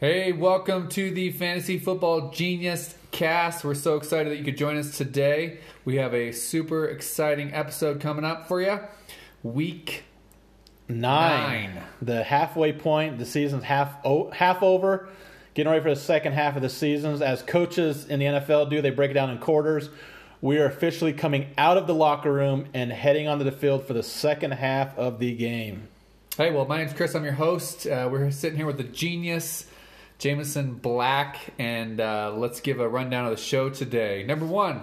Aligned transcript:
Hey, 0.00 0.30
welcome 0.30 0.88
to 0.90 1.10
the 1.10 1.32
Fantasy 1.32 1.78
Football 1.78 2.30
Genius 2.30 2.94
cast. 3.10 3.64
We're 3.64 3.74
so 3.74 3.96
excited 3.96 4.30
that 4.30 4.36
you 4.36 4.44
could 4.44 4.56
join 4.56 4.76
us 4.76 4.96
today. 4.96 5.58
We 5.84 5.96
have 5.96 6.14
a 6.14 6.30
super 6.30 6.86
exciting 6.86 7.52
episode 7.52 8.00
coming 8.00 8.24
up 8.24 8.46
for 8.46 8.60
you. 8.60 8.78
Week 9.42 10.04
Nine. 10.88 11.74
Nine. 11.74 11.82
The 12.00 12.22
halfway 12.22 12.72
point. 12.72 13.18
The 13.18 13.26
season's 13.26 13.64
half 13.64 13.94
o- 14.04 14.30
half 14.30 14.62
over. 14.62 15.08
Getting 15.54 15.70
ready 15.72 15.82
for 15.82 15.90
the 15.90 16.00
second 16.00 16.34
half 16.34 16.54
of 16.54 16.62
the 16.62 16.68
seasons. 16.68 17.20
As 17.20 17.42
coaches 17.42 18.06
in 18.06 18.20
the 18.20 18.26
NFL 18.26 18.70
do, 18.70 18.80
they 18.80 18.90
break 18.90 19.10
it 19.10 19.14
down 19.14 19.30
in 19.30 19.38
quarters. 19.38 19.90
We 20.40 20.58
are 20.58 20.66
officially 20.66 21.12
coming 21.12 21.48
out 21.58 21.76
of 21.76 21.88
the 21.88 21.94
locker 21.94 22.32
room 22.32 22.66
and 22.72 22.92
heading 22.92 23.26
onto 23.26 23.42
the 23.44 23.50
field 23.50 23.84
for 23.84 23.92
the 23.94 24.04
second 24.04 24.52
half 24.52 24.96
of 24.96 25.18
the 25.18 25.34
game. 25.34 25.88
Hey, 26.36 26.52
well, 26.52 26.64
my 26.66 26.78
name's 26.78 26.92
Chris. 26.92 27.16
I'm 27.16 27.24
your 27.24 27.32
host. 27.32 27.84
Uh, 27.88 28.08
we're 28.08 28.30
sitting 28.30 28.56
here 28.56 28.66
with 28.66 28.76
the 28.76 28.84
genius, 28.84 29.66
Jameson 30.18 30.74
Black, 30.74 31.54
and 31.58 32.00
uh, 32.00 32.32
let's 32.36 32.60
give 32.60 32.80
a 32.80 32.88
rundown 32.88 33.26
of 33.26 33.30
the 33.36 33.42
show 33.42 33.70
today. 33.70 34.24
Number 34.26 34.44
one, 34.44 34.82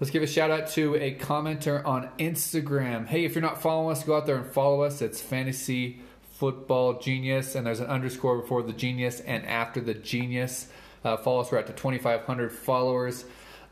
let's 0.00 0.10
give 0.10 0.24
a 0.24 0.26
shout 0.26 0.50
out 0.50 0.68
to 0.70 0.96
a 0.96 1.14
commenter 1.14 1.84
on 1.86 2.10
Instagram. 2.18 3.06
Hey, 3.06 3.24
if 3.24 3.36
you're 3.36 3.42
not 3.42 3.62
following 3.62 3.96
us, 3.96 4.02
go 4.02 4.16
out 4.16 4.26
there 4.26 4.36
and 4.36 4.46
follow 4.46 4.82
us. 4.82 5.00
It's 5.00 5.20
Fantasy 5.20 6.00
Football 6.32 6.98
Genius, 6.98 7.54
and 7.54 7.64
there's 7.64 7.78
an 7.78 7.86
underscore 7.86 8.40
before 8.40 8.64
the 8.64 8.72
genius 8.72 9.20
and 9.20 9.46
after 9.46 9.80
the 9.80 9.94
genius. 9.94 10.66
Uh, 11.04 11.16
follow 11.16 11.42
us. 11.42 11.52
We're 11.52 11.58
at 11.58 11.68
to 11.68 11.72
2,500 11.72 12.50
followers. 12.50 13.24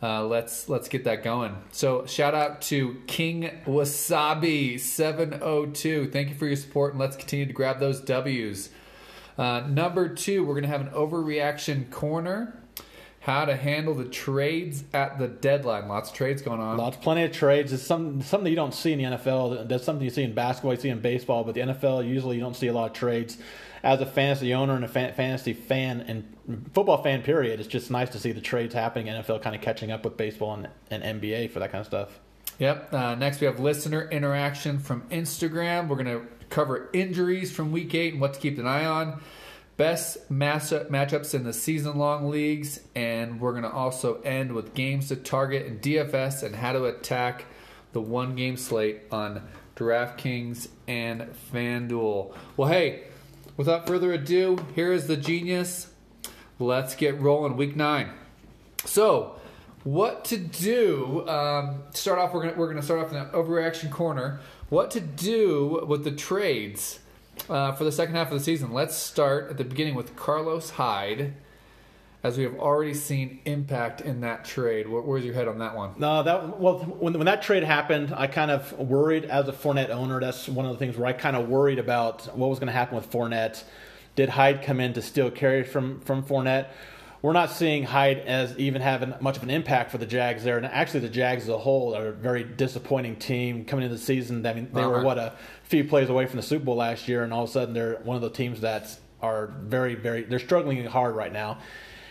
Uh, 0.03 0.25
let's 0.25 0.69
let's 0.69 0.89
get 0.89 1.05
that 1.05 1.25
going. 1.25 1.57
So 1.73 2.07
shout 2.07 2.35
out 2.35 2.63
to 2.63 3.03
King 3.09 3.51
Wasabi 3.67 4.79
702. 4.79 6.11
Thank 6.11 6.29
you 6.29 6.35
for 6.37 6.47
your 6.47 6.57
support, 6.57 6.93
and 6.93 7.01
let's 7.01 7.17
continue 7.17 7.47
to 7.47 7.53
grab 7.53 7.81
those 7.81 8.01
W's. 8.01 8.71
Uh, 9.41 9.67
number 9.67 10.07
two, 10.07 10.45
we're 10.45 10.55
gonna 10.55 10.67
have 10.67 10.83
an 10.83 10.91
overreaction 10.91 11.91
corner. 11.91 12.63
How 13.21 13.47
to 13.47 13.57
handle 13.57 13.95
the 13.95 14.05
trades 14.05 14.85
at 14.93 15.19
the 15.19 15.29
deadline. 15.29 15.89
Lots 15.89 16.11
of 16.11 16.17
trades 16.17 16.43
going 16.43 16.61
on. 16.61 16.77
Lots, 16.77 16.99
plenty 16.99 17.23
of 17.23 17.33
trades. 17.33 17.73
It's 17.73 17.83
some, 17.83 18.23
something 18.23 18.51
you 18.51 18.57
don't 18.57 18.75
see 18.75 18.93
in 18.93 18.99
the 18.99 19.17
NFL. 19.17 19.69
That's 19.69 19.85
something 19.85 20.05
you 20.05 20.11
see 20.11 20.23
in 20.23 20.35
basketball, 20.35 20.73
you 20.73 20.81
see 20.81 20.89
in 20.89 21.01
baseball, 21.01 21.45
but 21.45 21.55
the 21.55 21.61
NFL 21.61 22.07
usually 22.07 22.37
you 22.37 22.43
don't 22.43 22.57
see 22.57 22.69
a 22.69 22.73
lot 22.73 22.91
of 22.91 22.93
trades. 22.97 23.37
As 23.83 24.01
a 24.01 24.07
fantasy 24.07 24.55
owner 24.55 24.75
and 24.75 24.85
a 24.85 24.89
fan, 24.89 25.13
fantasy 25.15 25.53
fan 25.53 26.01
and 26.03 26.69
football 26.75 27.03
fan, 27.03 27.23
period, 27.23 27.61
it's 27.61 27.69
just 27.69 27.91
nice 27.91 28.11
to 28.11 28.19
see 28.19 28.33
the 28.33 28.41
trades 28.41 28.75
happening. 28.75 29.07
NFL 29.07 29.43
kind 29.43 29.55
of 29.55 29.63
catching 29.63 29.91
up 29.91 30.05
with 30.05 30.17
baseball 30.17 30.55
and, 30.55 30.69
and 30.91 31.21
NBA 31.21 31.51
for 31.51 31.61
that 31.61 31.73
kind 31.73 31.81
of 31.81 31.87
stuff. 31.87 32.21
Yep. 32.59 32.93
Uh, 32.93 33.15
next, 33.15 33.41
we 33.41 33.47
have 33.47 33.61
listener 33.61 34.09
interaction 34.11 34.79
from 34.79 35.03
Instagram. 35.09 35.89
We're 35.89 36.03
going 36.03 36.07
to 36.07 36.27
cover 36.51 36.91
injuries 36.93 37.53
from 37.53 37.73
week 37.73 37.95
eight 37.95 38.13
and 38.13 38.21
what 38.21 38.35
to 38.35 38.41
keep 38.41 38.59
an 38.59 38.67
eye 38.67 38.85
on, 38.85 39.23
best 39.77 40.31
matchup, 40.31 40.91
matchups 40.91 41.35
in 41.35 41.45
the 41.45 41.53
season 41.53 41.97
long 41.97 42.29
leagues, 42.29 42.81
and 42.95 43.41
we're 43.41 43.53
going 43.53 43.63
to 43.63 43.71
also 43.71 44.21
end 44.23 44.53
with 44.53 44.75
games 44.75 45.09
to 45.09 45.17
target 45.17 45.67
in 45.67 45.79
DFS 45.79 46.43
and 46.43 46.55
how 46.55 46.73
to 46.73 46.85
attack 46.85 47.47
the 47.93 48.01
one 48.01 48.37
game 48.37 48.57
slate 48.57 49.01
on 49.11 49.49
DraftKings 49.77 50.69
and 50.87 51.23
FanDuel. 51.53 52.35
Well, 52.57 52.69
hey, 52.69 53.05
without 53.57 53.87
further 53.87 54.13
ado, 54.13 54.59
here 54.75 54.93
is 54.93 55.07
the 55.07 55.17
genius. 55.17 55.91
Let's 56.59 56.95
get 56.95 57.19
rolling. 57.19 57.57
Week 57.57 57.75
nine. 57.75 58.11
So, 58.85 59.41
what 59.85 60.27
to 60.27 60.37
do? 60.37 61.27
Um, 61.27 61.85
start 61.95 62.19
off. 62.19 62.35
We're 62.35 62.43
gonna 62.43 62.55
we're 62.57 62.69
gonna 62.69 62.83
start 62.83 63.01
off 63.01 63.13
in 63.13 63.19
the 63.19 63.31
overreaction 63.31 63.91
corner. 63.91 64.41
What 64.71 64.93
to 64.93 65.01
do 65.01 65.85
with 65.85 66.05
the 66.05 66.13
trades 66.13 67.01
uh, 67.49 67.73
for 67.73 67.83
the 67.83 67.91
second 67.91 68.15
half 68.15 68.29
of 68.29 68.39
the 68.39 68.45
season? 68.45 68.73
Let's 68.73 68.95
start 68.95 69.51
at 69.51 69.57
the 69.59 69.65
beginning 69.65 69.97
with 69.97 70.15
Carlos 70.15 70.71
Hyde, 70.71 71.35
as 72.23 72.39
we 72.39 72.45
have 72.45 72.55
already 72.55 72.95
seen 72.95 73.41
impact 73.47 74.01
in 74.01 74.21
that 74.21 74.45
trade. 74.45 74.89
Where, 74.89 75.03
where's 75.03 75.25
your 75.25 75.35
head 75.35 75.49
on 75.49 75.59
that 75.59 75.75
one? 75.75 75.95
No, 75.99 76.23
that 76.23 76.61
well, 76.61 76.79
when 76.79 77.15
when 77.15 77.27
that 77.27 77.43
trade 77.43 77.65
happened, 77.65 78.15
I 78.17 78.29
kind 78.29 78.53
of 78.53 78.73
worried 78.79 79.25
as 79.25 79.49
a 79.49 79.53
Fournette 79.53 79.91
owner. 79.91 80.21
That's 80.21 80.49
one 80.49 80.67
of 80.67 80.71
the 80.71 80.79
things 80.79 80.97
where 80.97 81.09
I 81.09 81.15
kind 81.15 81.35
of 81.35 81.49
worried 81.49 81.81
about 81.81 82.27
what 82.39 82.49
was 82.49 82.61
going 82.61 82.69
to 82.69 82.73
happen 82.73 82.95
with 82.95 83.11
Fournette. 83.11 83.65
Did 84.15 84.29
Hyde 84.29 84.63
come 84.63 84.79
in 84.79 84.93
to 84.93 85.03
steal 85.03 85.33
carry 85.33 85.65
from 85.65 85.99
from 86.03 86.23
Fournette? 86.23 86.69
We're 87.23 87.35
not 87.35 87.51
seeing 87.51 87.85
Hyde 87.85 88.21
as 88.21 88.57
even 88.59 88.81
having 88.81 89.15
much 89.21 89.37
of 89.37 89.43
an 89.43 89.51
impact 89.51 89.91
for 89.91 89.99
the 89.99 90.07
Jags 90.07 90.43
there, 90.43 90.57
and 90.57 90.65
actually 90.67 91.01
the 91.01 91.11
Jags 91.11 91.43
as 91.45 91.49
a 91.51 91.59
whole 91.59 91.95
are 91.95 92.09
a 92.09 92.13
very 92.13 92.45
disappointing 92.45 93.17
team 93.17 93.65
coming 93.65 93.85
into 93.85 93.97
the 93.97 94.03
season. 94.03 94.45
I 94.47 94.55
mean, 94.55 94.71
they 94.73 94.87
were 94.87 95.05
what 95.05 95.19
a 95.19 95.35
few 95.65 95.85
plays 95.85 96.09
away 96.09 96.27
from 96.27 96.39
the 96.39 96.43
Super 96.43 96.65
Bowl 96.65 96.77
last 96.77 97.09
year, 97.09 97.23
and 97.23 97.33
all 97.33 97.45
of 97.45 97.51
a 97.51 97.53
sudden 97.53 97.75
they're 97.75 97.97
one 98.05 98.17
of 98.17 98.23
the 98.23 98.31
teams 98.31 98.63
that 98.63 98.99
are 99.21 99.49
very, 99.65 99.95
very 99.95 100.23
they're 100.23 100.39
struggling 100.39 100.83
hard 100.87 101.15
right 101.15 101.33
now 101.33 101.59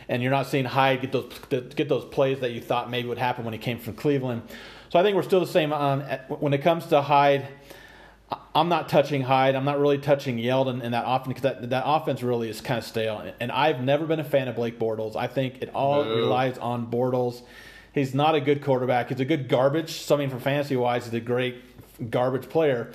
and 0.10 0.24
you're 0.24 0.32
not 0.32 0.48
seeing 0.48 0.66
Hyde 0.66 1.02
get 1.02 1.12
those 1.12 1.32
get 1.76 1.88
those 1.88 2.04
plays 2.06 2.40
that 2.40 2.52
you 2.52 2.60
thought 2.60 2.90
maybe 2.90 3.08
would 3.08 3.20
happen 3.20 3.46
when 3.46 3.54
he 3.54 3.60
came 3.60 3.78
from 3.78 3.94
Cleveland. 3.94 4.42
So 4.90 5.00
I 5.00 5.04
think 5.04 5.16
we're 5.16 5.24
still 5.24 5.40
the 5.40 5.48
same 5.48 5.72
on 5.72 6.02
when 6.28 6.52
it 6.54 6.64
comes 6.64 6.88
to 6.88 7.02
Hyde. 7.02 7.48
I'm 8.54 8.70
not 8.70 8.90
touching 8.90 9.22
Hyde. 9.22 9.56
I'm 9.56 9.66
not 9.66 9.80
really 9.80 9.98
touching 9.98 10.38
Yeldon 10.38 10.82
in 10.84 10.92
that 10.92 11.04
offense 11.06 11.28
because 11.28 11.44
that, 11.44 11.70
that 11.70 11.84
offense 11.86 12.22
really 12.22 12.50
is 12.50 12.62
kind 12.62 12.78
of 12.78 12.84
stale. 12.84 13.24
And 13.40 13.52
I've 13.52 13.82
never 13.82 14.06
been 14.06 14.20
a 14.20 14.24
fan 14.24 14.48
of 14.48 14.56
Blake 14.56 14.78
Bortles. 14.80 15.16
I 15.16 15.28
think 15.28 15.62
it 15.62 15.70
all 15.74 16.04
No. 16.04 16.16
relies 16.16 16.58
on 16.58 16.88
Bortles. 16.88 17.42
He's 17.94 18.14
not 18.14 18.36
a 18.36 18.42
good 18.42 18.64
quarterback. 18.64 19.10
He's 19.10 19.20
a 19.20 19.26
good 19.26 19.50
garbage. 19.50 20.02
Something 20.02 20.30
for 20.30 20.40
fantasy 20.40 20.76
wise, 20.76 21.06
he's 21.06 21.14
a 21.14 21.20
great 21.20 22.10
garbage 22.12 22.50
player. 22.50 22.92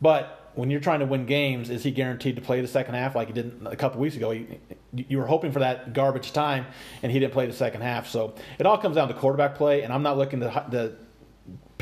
But 0.00 0.50
when 0.54 0.70
you're 0.70 0.80
trying 0.80 1.00
to 1.00 1.06
win 1.06 1.26
games, 1.26 1.70
is 1.70 1.82
he 1.82 1.90
guaranteed 1.90 2.36
to 2.36 2.42
play 2.42 2.60
the 2.60 2.68
second 2.68 2.94
half 2.94 3.14
like 3.14 3.28
he 3.28 3.34
did 3.34 3.66
a 3.66 3.76
couple 3.76 4.00
weeks 4.00 4.16
ago? 4.16 4.30
He, 4.32 4.46
you 4.92 5.18
were 5.18 5.26
hoping 5.26 5.50
for 5.50 5.60
that 5.60 5.92
garbage 5.92 6.32
time, 6.32 6.66
and 7.02 7.10
he 7.10 7.18
didn't 7.18 7.32
play 7.32 7.46
the 7.46 7.52
second 7.52 7.80
half. 7.80 8.06
So 8.08 8.34
it 8.58 8.66
all 8.66 8.78
comes 8.78 8.96
down 8.96 9.08
to 9.08 9.14
quarterback 9.14 9.54
play. 9.56 9.82
And 9.82 9.92
I'm 9.92 10.02
not 10.02 10.16
looking 10.18 10.40
to, 10.40 10.46
to 10.70 10.92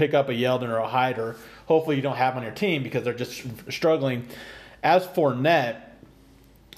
pick 0.02 0.14
up 0.14 0.28
a 0.28 0.32
Yeldon 0.32 0.68
or 0.68 0.78
a 0.78 0.88
Hyde, 0.88 1.20
or 1.20 1.36
hopefully 1.66 1.94
you 1.94 2.02
don't 2.02 2.16
have 2.16 2.36
on 2.36 2.42
your 2.42 2.50
team 2.50 2.82
because 2.82 3.04
they're 3.04 3.14
just 3.14 3.44
struggling. 3.70 4.26
As 4.82 5.06
for 5.06 5.32
Net, 5.32 5.96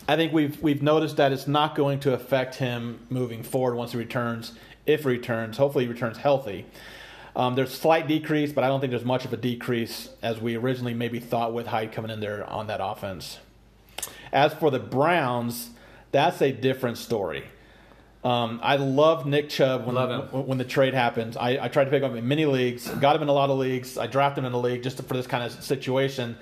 I 0.07 0.17
think 0.17 0.35
we've 0.35 0.63
we've 0.63 0.83
noticed 0.83 1.17
that 1.17 1.33
it's 1.33 1.49
not 1.49 1.75
going 1.75 2.01
to 2.01 2.13
affect 2.13 2.57
him 2.57 3.01
moving 3.09 3.43
forward 3.43 3.77
once 3.77 3.93
he 3.93 3.99
returns. 3.99 4.53
If 4.85 5.05
he 5.05 5.09
returns, 5.09 5.57
hopefully 5.57 5.87
he 5.87 5.91
returns 5.91 6.19
healthy. 6.19 6.67
Um, 7.35 7.55
there's 7.55 7.73
slight 7.73 8.07
decrease, 8.07 8.53
but 8.53 8.63
I 8.63 8.69
don't 8.69 8.81
think 8.81 8.91
there's 8.91 9.07
much 9.07 9.25
of 9.25 9.33
a 9.33 9.39
decrease 9.39 10.11
as 10.21 10.39
we 10.39 10.57
originally 10.57 10.93
maybe 10.93 11.19
thought 11.19 11.55
with 11.55 11.67
Hyde 11.67 11.93
coming 11.93 12.11
in 12.11 12.21
there 12.21 12.45
on 12.45 12.67
that 12.67 12.81
offense. 12.83 13.39
As 14.35 14.53
for 14.53 14.71
the 14.71 14.79
Browns, 14.79 15.71
that's 16.13 16.43
a 16.43 16.53
different 16.53 16.99
story. 16.99 17.45
Um, 18.25 18.59
I 18.63 18.77
love 18.77 19.27
Nick 19.27 19.51
Chubb 19.51 19.87
when, 19.87 19.97
when, 19.97 20.47
when 20.47 20.59
the 20.59 20.65
trade 20.65 20.95
happens. 20.95 21.37
I, 21.37 21.59
I 21.65 21.69
tried 21.69 21.85
to 21.85 21.91
pick 21.91 22.03
him 22.03 22.11
up 22.11 22.17
in 22.17 22.27
many 22.27 22.47
leagues, 22.47 22.89
got 22.89 23.15
him 23.15 23.23
in 23.23 23.29
a 23.29 23.33
lot 23.33 23.51
of 23.51 23.59
leagues. 23.59 23.99
I 23.99 24.07
drafted 24.07 24.43
him 24.43 24.47
in 24.47 24.53
the 24.53 24.59
league 24.59 24.83
just 24.83 24.97
for 25.03 25.15
this 25.15 25.27
kind 25.27 25.45
of 25.45 25.53
situation. 25.63 26.37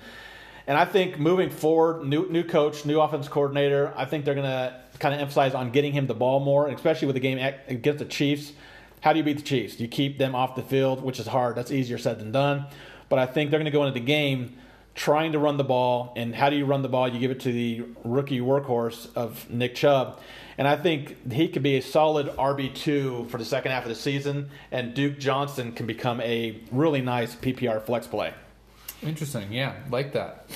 And 0.65 0.77
I 0.77 0.85
think 0.85 1.19
moving 1.19 1.49
forward, 1.49 2.05
new 2.05 2.29
new 2.29 2.43
coach, 2.43 2.85
new 2.85 3.01
offense 3.01 3.27
coordinator, 3.27 3.93
I 3.97 4.05
think 4.05 4.23
they're 4.23 4.33
going 4.33 4.49
to 4.49 4.79
kind 4.99 5.13
of 5.13 5.19
emphasize 5.19 5.53
on 5.53 5.71
getting 5.71 5.91
him 5.91 6.07
the 6.07 6.13
ball 6.13 6.39
more, 6.39 6.67
and 6.67 6.75
especially 6.75 7.07
with 7.07 7.15
the 7.15 7.19
game 7.19 7.37
against 7.67 7.99
the 7.99 8.05
Chiefs. 8.05 8.53
How 9.01 9.11
do 9.11 9.19
you 9.19 9.25
beat 9.25 9.35
the 9.35 9.43
Chiefs? 9.43 9.77
You 9.81 9.89
keep 9.89 10.17
them 10.17 10.33
off 10.33 10.55
the 10.55 10.61
field, 10.61 11.03
which 11.03 11.19
is 11.19 11.27
hard. 11.27 11.57
That's 11.57 11.71
easier 11.71 11.97
said 11.97 12.17
than 12.19 12.31
done. 12.31 12.65
But 13.09 13.19
I 13.19 13.25
think 13.25 13.51
they're 13.51 13.59
going 13.59 13.65
to 13.65 13.71
go 13.71 13.83
into 13.83 13.99
the 13.99 14.05
game 14.05 14.55
trying 14.95 15.31
to 15.31 15.39
run 15.39 15.57
the 15.57 15.63
ball. 15.63 16.13
And 16.15 16.35
how 16.35 16.49
do 16.49 16.55
you 16.55 16.65
run 16.65 16.81
the 16.81 16.89
ball? 16.89 17.07
You 17.07 17.19
give 17.19 17.31
it 17.31 17.41
to 17.41 17.51
the 17.51 17.83
rookie 18.03 18.39
workhorse 18.39 19.07
of 19.15 19.49
Nick 19.49 19.75
Chubb. 19.75 20.19
And 20.57 20.67
I 20.67 20.75
think 20.75 21.31
he 21.31 21.47
could 21.47 21.63
be 21.63 21.77
a 21.77 21.81
solid 21.81 22.27
RB2 22.27 23.29
for 23.29 23.37
the 23.37 23.45
second 23.45 23.71
half 23.71 23.83
of 23.83 23.89
the 23.89 23.95
season. 23.95 24.49
And 24.71 24.93
Duke 24.93 25.19
Johnson 25.19 25.71
can 25.71 25.87
become 25.87 26.21
a 26.21 26.59
really 26.71 27.01
nice 27.01 27.35
PPR 27.35 27.81
flex 27.81 28.05
play. 28.05 28.33
Interesting. 29.01 29.51
Yeah, 29.51 29.73
like 29.89 30.13
that. 30.13 30.49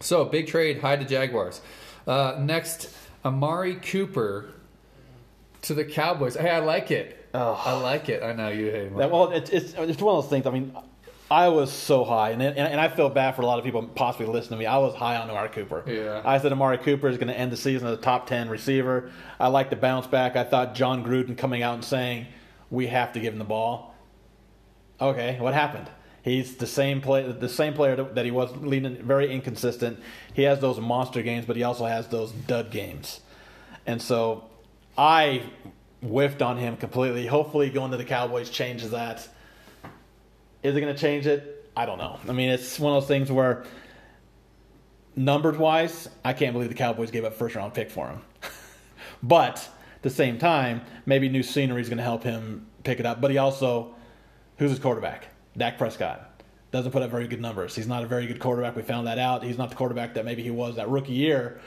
So 0.00 0.24
big 0.24 0.48
trade. 0.48 0.80
Hyde 0.80 1.00
to 1.00 1.06
Jaguars. 1.06 1.60
Uh, 2.06 2.36
next, 2.40 2.94
Amari 3.24 3.76
Cooper 3.76 4.50
to 5.62 5.74
the 5.74 5.84
Cowboys. 5.84 6.34
Hey, 6.34 6.50
I 6.50 6.58
like 6.58 6.90
it. 6.90 7.16
Oh. 7.32 7.52
I 7.64 7.72
like 7.74 8.08
it. 8.08 8.22
I 8.22 8.32
know 8.32 8.48
you 8.48 8.66
hate 8.66 8.88
him. 8.88 8.94
Well, 8.94 9.30
it's, 9.30 9.50
it's 9.50 9.74
it's 9.74 10.02
one 10.02 10.16
of 10.16 10.24
those 10.24 10.30
things. 10.30 10.46
I 10.46 10.50
mean, 10.50 10.74
I 11.30 11.48
was 11.48 11.72
so 11.72 12.04
high, 12.04 12.30
and, 12.30 12.42
and 12.42 12.58
and 12.58 12.80
I 12.80 12.88
feel 12.88 13.08
bad 13.08 13.36
for 13.36 13.42
a 13.42 13.46
lot 13.46 13.60
of 13.60 13.64
people 13.64 13.86
possibly 13.86 14.26
listening 14.26 14.58
to 14.58 14.62
me. 14.64 14.66
I 14.66 14.78
was 14.78 14.96
high 14.96 15.16
on 15.16 15.30
Amari 15.30 15.50
Cooper. 15.50 15.84
Yeah. 15.86 16.22
I 16.24 16.38
said 16.38 16.50
Amari 16.52 16.78
Cooper 16.78 17.08
is 17.08 17.18
going 17.18 17.28
to 17.28 17.38
end 17.38 17.52
the 17.52 17.56
season 17.56 17.86
as 17.86 17.98
a 17.98 18.00
top 18.00 18.26
ten 18.26 18.48
receiver. 18.48 19.12
I 19.38 19.46
like 19.46 19.70
the 19.70 19.76
bounce 19.76 20.08
back. 20.08 20.34
I 20.34 20.42
thought 20.42 20.74
Jon 20.74 21.04
Gruden 21.04 21.38
coming 21.38 21.62
out 21.62 21.74
and 21.74 21.84
saying 21.84 22.26
we 22.68 22.88
have 22.88 23.12
to 23.12 23.20
give 23.20 23.32
him 23.32 23.38
the 23.38 23.44
ball. 23.44 23.94
Okay, 25.00 25.38
what 25.38 25.54
happened? 25.54 25.88
He's 26.22 26.56
the 26.56 26.66
same 26.66 27.00
play, 27.00 27.30
the 27.30 27.48
same 27.48 27.74
player 27.74 27.94
that 27.96 28.24
he 28.24 28.32
was 28.32 28.54
leading, 28.56 28.96
very 28.96 29.32
inconsistent. 29.32 30.00
He 30.34 30.42
has 30.42 30.58
those 30.58 30.80
monster 30.80 31.22
games, 31.22 31.46
but 31.46 31.56
he 31.56 31.62
also 31.62 31.86
has 31.86 32.08
those 32.08 32.32
dud 32.32 32.72
games, 32.72 33.20
and 33.86 34.02
so 34.02 34.50
I 34.98 35.44
whiffed 36.02 36.42
on 36.42 36.56
him 36.56 36.76
completely. 36.76 37.26
Hopefully, 37.26 37.70
going 37.70 37.92
to 37.92 37.96
the 37.96 38.04
Cowboys 38.04 38.50
changes 38.50 38.90
that. 38.90 39.28
Is 40.62 40.76
it 40.76 40.80
going 40.80 40.94
to 40.94 41.00
change 41.00 41.26
it? 41.26 41.70
I 41.76 41.86
don't 41.86 41.98
know. 41.98 42.18
I 42.28 42.32
mean, 42.32 42.50
it's 42.50 42.78
one 42.78 42.94
of 42.94 43.02
those 43.02 43.08
things 43.08 43.32
where, 43.32 43.64
numbers 45.16 45.56
wise, 45.56 46.08
I 46.24 46.32
can't 46.32 46.52
believe 46.52 46.68
the 46.68 46.74
Cowboys 46.74 47.10
gave 47.10 47.24
up 47.24 47.34
first 47.34 47.54
round 47.54 47.74
pick 47.74 47.90
for 47.90 48.08
him. 48.08 48.22
But 49.22 49.56
at 49.96 50.02
the 50.02 50.10
same 50.10 50.38
time, 50.38 50.80
maybe 51.04 51.28
new 51.28 51.42
scenery 51.42 51.82
is 51.82 51.88
going 51.88 51.98
to 51.98 52.04
help 52.04 52.22
him 52.22 52.66
pick 52.84 53.00
it 53.00 53.06
up. 53.06 53.20
But 53.20 53.30
he 53.30 53.36
also, 53.36 53.94
who's 54.56 54.70
his 54.70 54.78
quarterback? 54.78 55.28
Dak 55.56 55.76
Prescott. 55.76 56.42
Doesn't 56.70 56.92
put 56.92 57.02
up 57.02 57.10
very 57.10 57.26
good 57.26 57.40
numbers. 57.40 57.74
He's 57.74 57.86
not 57.86 58.02
a 58.02 58.06
very 58.06 58.26
good 58.26 58.38
quarterback. 58.38 58.76
We 58.76 58.82
found 58.82 59.08
that 59.08 59.18
out. 59.18 59.42
He's 59.42 59.58
not 59.58 59.70
the 59.70 59.76
quarterback 59.76 60.14
that 60.14 60.24
maybe 60.24 60.42
he 60.42 60.50
was 60.50 60.76
that 60.76 60.88
rookie 60.88 61.12
year. 61.12 61.60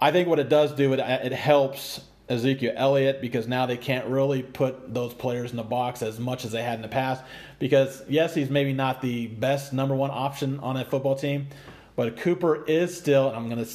I 0.00 0.12
think 0.12 0.28
what 0.28 0.38
it 0.38 0.48
does 0.48 0.72
do, 0.72 0.92
it, 0.92 1.00
it 1.00 1.32
helps 1.32 2.00
Ezekiel 2.28 2.72
Elliott 2.76 3.20
because 3.20 3.46
now 3.46 3.66
they 3.66 3.76
can't 3.76 4.06
really 4.06 4.42
put 4.42 4.92
those 4.92 5.14
players 5.14 5.52
in 5.52 5.56
the 5.56 5.62
box 5.62 6.02
as 6.02 6.18
much 6.18 6.44
as 6.44 6.52
they 6.52 6.62
had 6.62 6.74
in 6.74 6.82
the 6.82 6.88
past. 6.88 7.22
Because, 7.58 8.02
yes, 8.08 8.34
he's 8.34 8.50
maybe 8.50 8.72
not 8.72 9.00
the 9.00 9.28
best 9.28 9.72
number 9.72 9.94
one 9.94 10.10
option 10.10 10.58
on 10.60 10.76
a 10.76 10.84
football 10.84 11.14
team, 11.14 11.46
but 11.94 12.16
Cooper 12.16 12.64
is 12.64 12.96
still, 12.96 13.30
I'm 13.30 13.48
going 13.48 13.64
to 13.64 13.70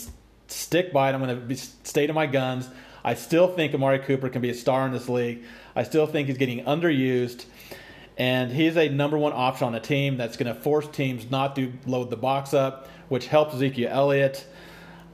stick 0.47 0.91
by 0.91 1.09
it. 1.09 1.13
I'm 1.13 1.23
going 1.23 1.47
to 1.47 1.55
stay 1.83 2.07
to 2.07 2.13
my 2.13 2.27
guns. 2.27 2.67
I 3.03 3.15
still 3.15 3.47
think 3.47 3.73
Amari 3.73 3.99
Cooper 3.99 4.29
can 4.29 4.41
be 4.41 4.49
a 4.49 4.53
star 4.53 4.85
in 4.85 4.91
this 4.91 5.09
league. 5.09 5.43
I 5.75 5.83
still 5.83 6.05
think 6.05 6.27
he's 6.27 6.37
getting 6.37 6.63
underused. 6.65 7.45
And 8.17 8.51
he's 8.51 8.77
a 8.77 8.89
number 8.89 9.17
one 9.17 9.31
option 9.33 9.67
on 9.67 9.75
a 9.75 9.79
team 9.79 10.17
that's 10.17 10.37
going 10.37 10.53
to 10.53 10.59
force 10.59 10.87
teams 10.87 11.31
not 11.31 11.55
to 11.55 11.71
load 11.87 12.09
the 12.09 12.17
box 12.17 12.53
up, 12.53 12.87
which 13.09 13.27
helps 13.27 13.55
Ezekiel 13.55 13.89
Elliott. 13.91 14.45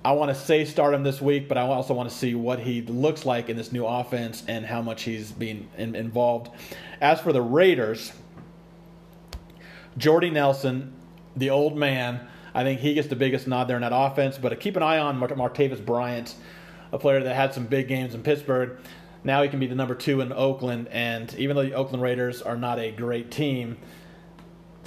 I 0.07 0.12
want 0.12 0.30
to 0.30 0.36
say 0.36 0.63
start 0.63 0.94
him 0.94 1.04
this 1.04 1.21
week, 1.21 1.50
but 1.50 1.57
I 1.57 1.63
also 1.63 1.94
want 1.94 2.09
to 2.09 2.15
see 2.15 2.33
what 2.33 2.59
he 2.59 2.81
looks 2.81 3.25
like 3.25 3.50
in 3.50 3.57
this 3.57 3.74
new 3.74 3.86
offense 3.86 4.42
and 4.48 4.65
how 4.65 4.81
much 4.81 5.04
he's 5.04 5.33
being 5.33 5.68
in, 5.77 5.95
involved. 5.95 6.50
As 7.01 7.19
for 7.19 7.33
the 7.33 7.42
Raiders, 7.42 8.13
Jordy 9.98 10.30
Nelson, 10.30 10.94
the 11.36 11.50
old 11.50 11.75
man, 11.75 12.25
I 12.54 12.63
think 12.63 12.80
he 12.80 12.94
gets 12.94 13.09
the 13.09 13.18
biggest 13.18 13.50
nod 13.50 13.68
there 13.68 13.75
in 13.75 13.81
that 13.81 13.92
offense. 13.94 14.38
But 14.38 14.57
keep 14.62 14.77
an 14.77 14.81
eye 14.81 14.98
on 14.98 15.19
Martavis 15.19 15.86
Bryant, 15.86 16.36
a 16.94 16.98
player 16.98 17.21
that 17.21 17.36
had 17.36 17.54
some 17.54 17.65
big 17.65 17.89
games 17.89 18.15
in 18.15 18.24
Pittsburgh. 18.24 18.77
Now 19.25 19.44
he 19.44 19.50
can 19.50 19.59
be 19.59 19.68
the 19.68 19.75
number 19.75 19.94
two 19.94 20.21
in 20.21 20.31
Oakland, 20.31 20.88
and 20.88 21.36
even 21.36 21.57
though 21.57 21.65
the 21.65 21.74
Oakland 21.74 22.01
Raiders 22.01 22.42
are 22.42 22.56
not 22.56 22.80
a 22.80 22.92
great 22.92 23.30
team, 23.30 23.77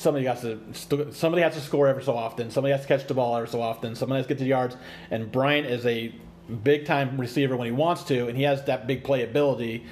somebody 0.00 0.26
has 0.26 0.40
to 0.42 1.12
somebody 1.12 1.42
has 1.42 1.54
to 1.54 1.60
score 1.60 1.86
every 1.86 2.02
so 2.02 2.16
often. 2.16 2.50
Somebody 2.50 2.72
has 2.72 2.82
to 2.82 2.88
catch 2.88 3.06
the 3.06 3.14
ball 3.14 3.36
every 3.36 3.48
so 3.48 3.60
often. 3.60 3.94
Somebody 3.94 4.18
has 4.18 4.26
to 4.26 4.34
get 4.34 4.38
the 4.38 4.46
yards. 4.46 4.76
And 5.10 5.30
Bryant 5.30 5.66
is 5.66 5.86
a 5.86 6.14
big 6.62 6.86
time 6.86 7.20
receiver 7.20 7.56
when 7.56 7.66
he 7.66 7.72
wants 7.72 8.04
to, 8.04 8.26
and 8.26 8.36
he 8.36 8.44
has 8.44 8.64
that 8.64 8.86
big 8.86 9.04
playability. 9.04 9.84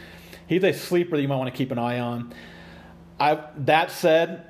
He's 0.47 0.65
a 0.65 0.73
sleeper 0.73 1.17
that 1.17 1.23
you 1.23 1.29
might 1.29 1.37
want 1.37 1.53
to 1.53 1.57
keep 1.57 1.71
an 1.71 1.79
eye 1.79 2.01
on. 2.01 2.35
I 3.21 3.45
that 3.59 3.91
said, 3.91 4.47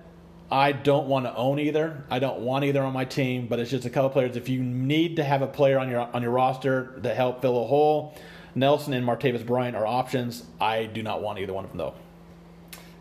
I 0.51 0.73
don't 0.73 1.09
want 1.09 1.27
to 1.27 1.35
own 1.35 1.59
either. 1.59 2.05
I 2.11 2.19
don't 2.21 2.41
want 2.41 2.65
either 2.65 2.83
on 2.83 2.93
my 2.93 3.05
team, 3.05 3.49
but 3.49 3.59
it's 3.59 3.71
just 3.71 3.85
a 3.85 3.91
couple 3.91 4.11
players. 4.11 4.37
If 4.37 4.49
you 4.49 4.63
need 4.63 5.17
to 5.17 5.25
have 5.25 5.43
a 5.43 5.47
player 5.47 5.79
on 5.79 5.91
your 5.91 6.01
on 6.01 6.23
your 6.23 6.31
roster 6.31 6.99
to 7.03 7.15
help 7.15 7.43
fill 7.43 7.65
a 7.65 7.67
hole, 7.67 8.17
Nelson 8.55 8.95
and 8.95 9.07
Martavis 9.07 9.45
Bryant 9.45 9.77
are 9.77 9.87
options. 9.87 10.45
I 10.61 10.87
do 10.87 11.03
not 11.03 11.23
want 11.23 11.39
either 11.39 11.53
one 11.53 11.65
of 11.65 11.71
them 11.71 11.79
though. 11.79 11.95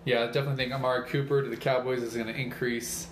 Yeah, 0.07 0.23
I 0.23 0.27
definitely 0.27 0.55
think 0.55 0.71
Amari 0.71 1.05
Cooper 1.09 1.43
to 1.43 1.49
the 1.49 1.57
Cowboys 1.57 2.01
is 2.01 2.13
going 2.13 2.27
to 2.27 2.35
increase 2.35 3.07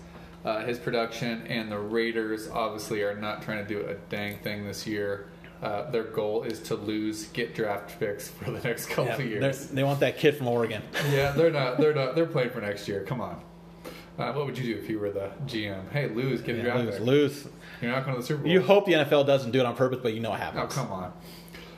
uh, 0.45 0.63
his 0.63 0.80
production, 0.80 1.45
and 1.47 1.69
the 1.69 1.77
Raiders 1.77 2.47
obviously 2.47 3.01
are 3.01 3.13
not 3.13 3.42
trying 3.42 3.65
to 3.65 3.68
do 3.68 3.86
a 3.86 3.95
dang 4.09 4.38
thing 4.39 4.65
this 4.65 4.88
year. 4.88 5.27
Uh, 5.62 5.92
their 5.92 6.06
goal 6.06 6.44
is 6.44 6.62
to 6.62 6.75
lose, 6.75 7.25
get 7.27 7.53
draft 7.53 8.00
picks 8.00 8.30
for 8.39 8.50
the 8.50 8.62
next 8.62 8.86
couple 8.86 9.07
yeah, 9.07 9.15
of 9.15 9.25
years. 9.25 9.68
They 9.68 9.83
want 9.83 10.00
that 10.00 10.18
kid 10.18 10.38
from 10.38 10.47
Oregon. 10.47 10.81
yeah, 11.12 11.31
they're 11.36 11.51
not. 11.51 11.77
They're 11.77 11.94
not. 11.94 12.15
They're 12.15 12.25
playing 12.25 12.51
for 12.51 12.62
next 12.62 12.88
year. 12.88 13.03
Come 13.03 13.19
on. 13.19 13.41
Uh, 14.18 14.31
what 14.31 14.45
would 14.45 14.57
you 14.57 14.74
do 14.74 14.80
if 14.80 14.89
you 14.89 14.98
were 14.98 15.12
the 15.12 15.31
GM? 15.48 15.91
Hey, 15.91 16.07
lose, 16.07 16.39
get 16.39 16.56
a 16.56 16.62
draft 16.62 16.80
lose, 16.80 16.95
pick. 16.95 17.03
Lose. 17.03 17.48
You're 17.81 17.91
not 17.91 18.06
going 18.06 18.15
to 18.15 18.21
the 18.21 18.25
Super 18.25 18.44
Bowl. 18.44 18.51
You 18.53 18.62
hope 18.62 18.86
the 18.86 18.94
NFL 18.94 19.27
doesn't 19.27 19.51
do 19.51 19.59
it 19.59 19.65
on 19.65 19.75
purpose, 19.75 20.00
but 20.01 20.13
you 20.13 20.21
know 20.21 20.30
what 20.30 20.39
happens. 20.39 20.63
Oh, 20.63 20.68
come 20.68 20.89
on. 20.94 21.12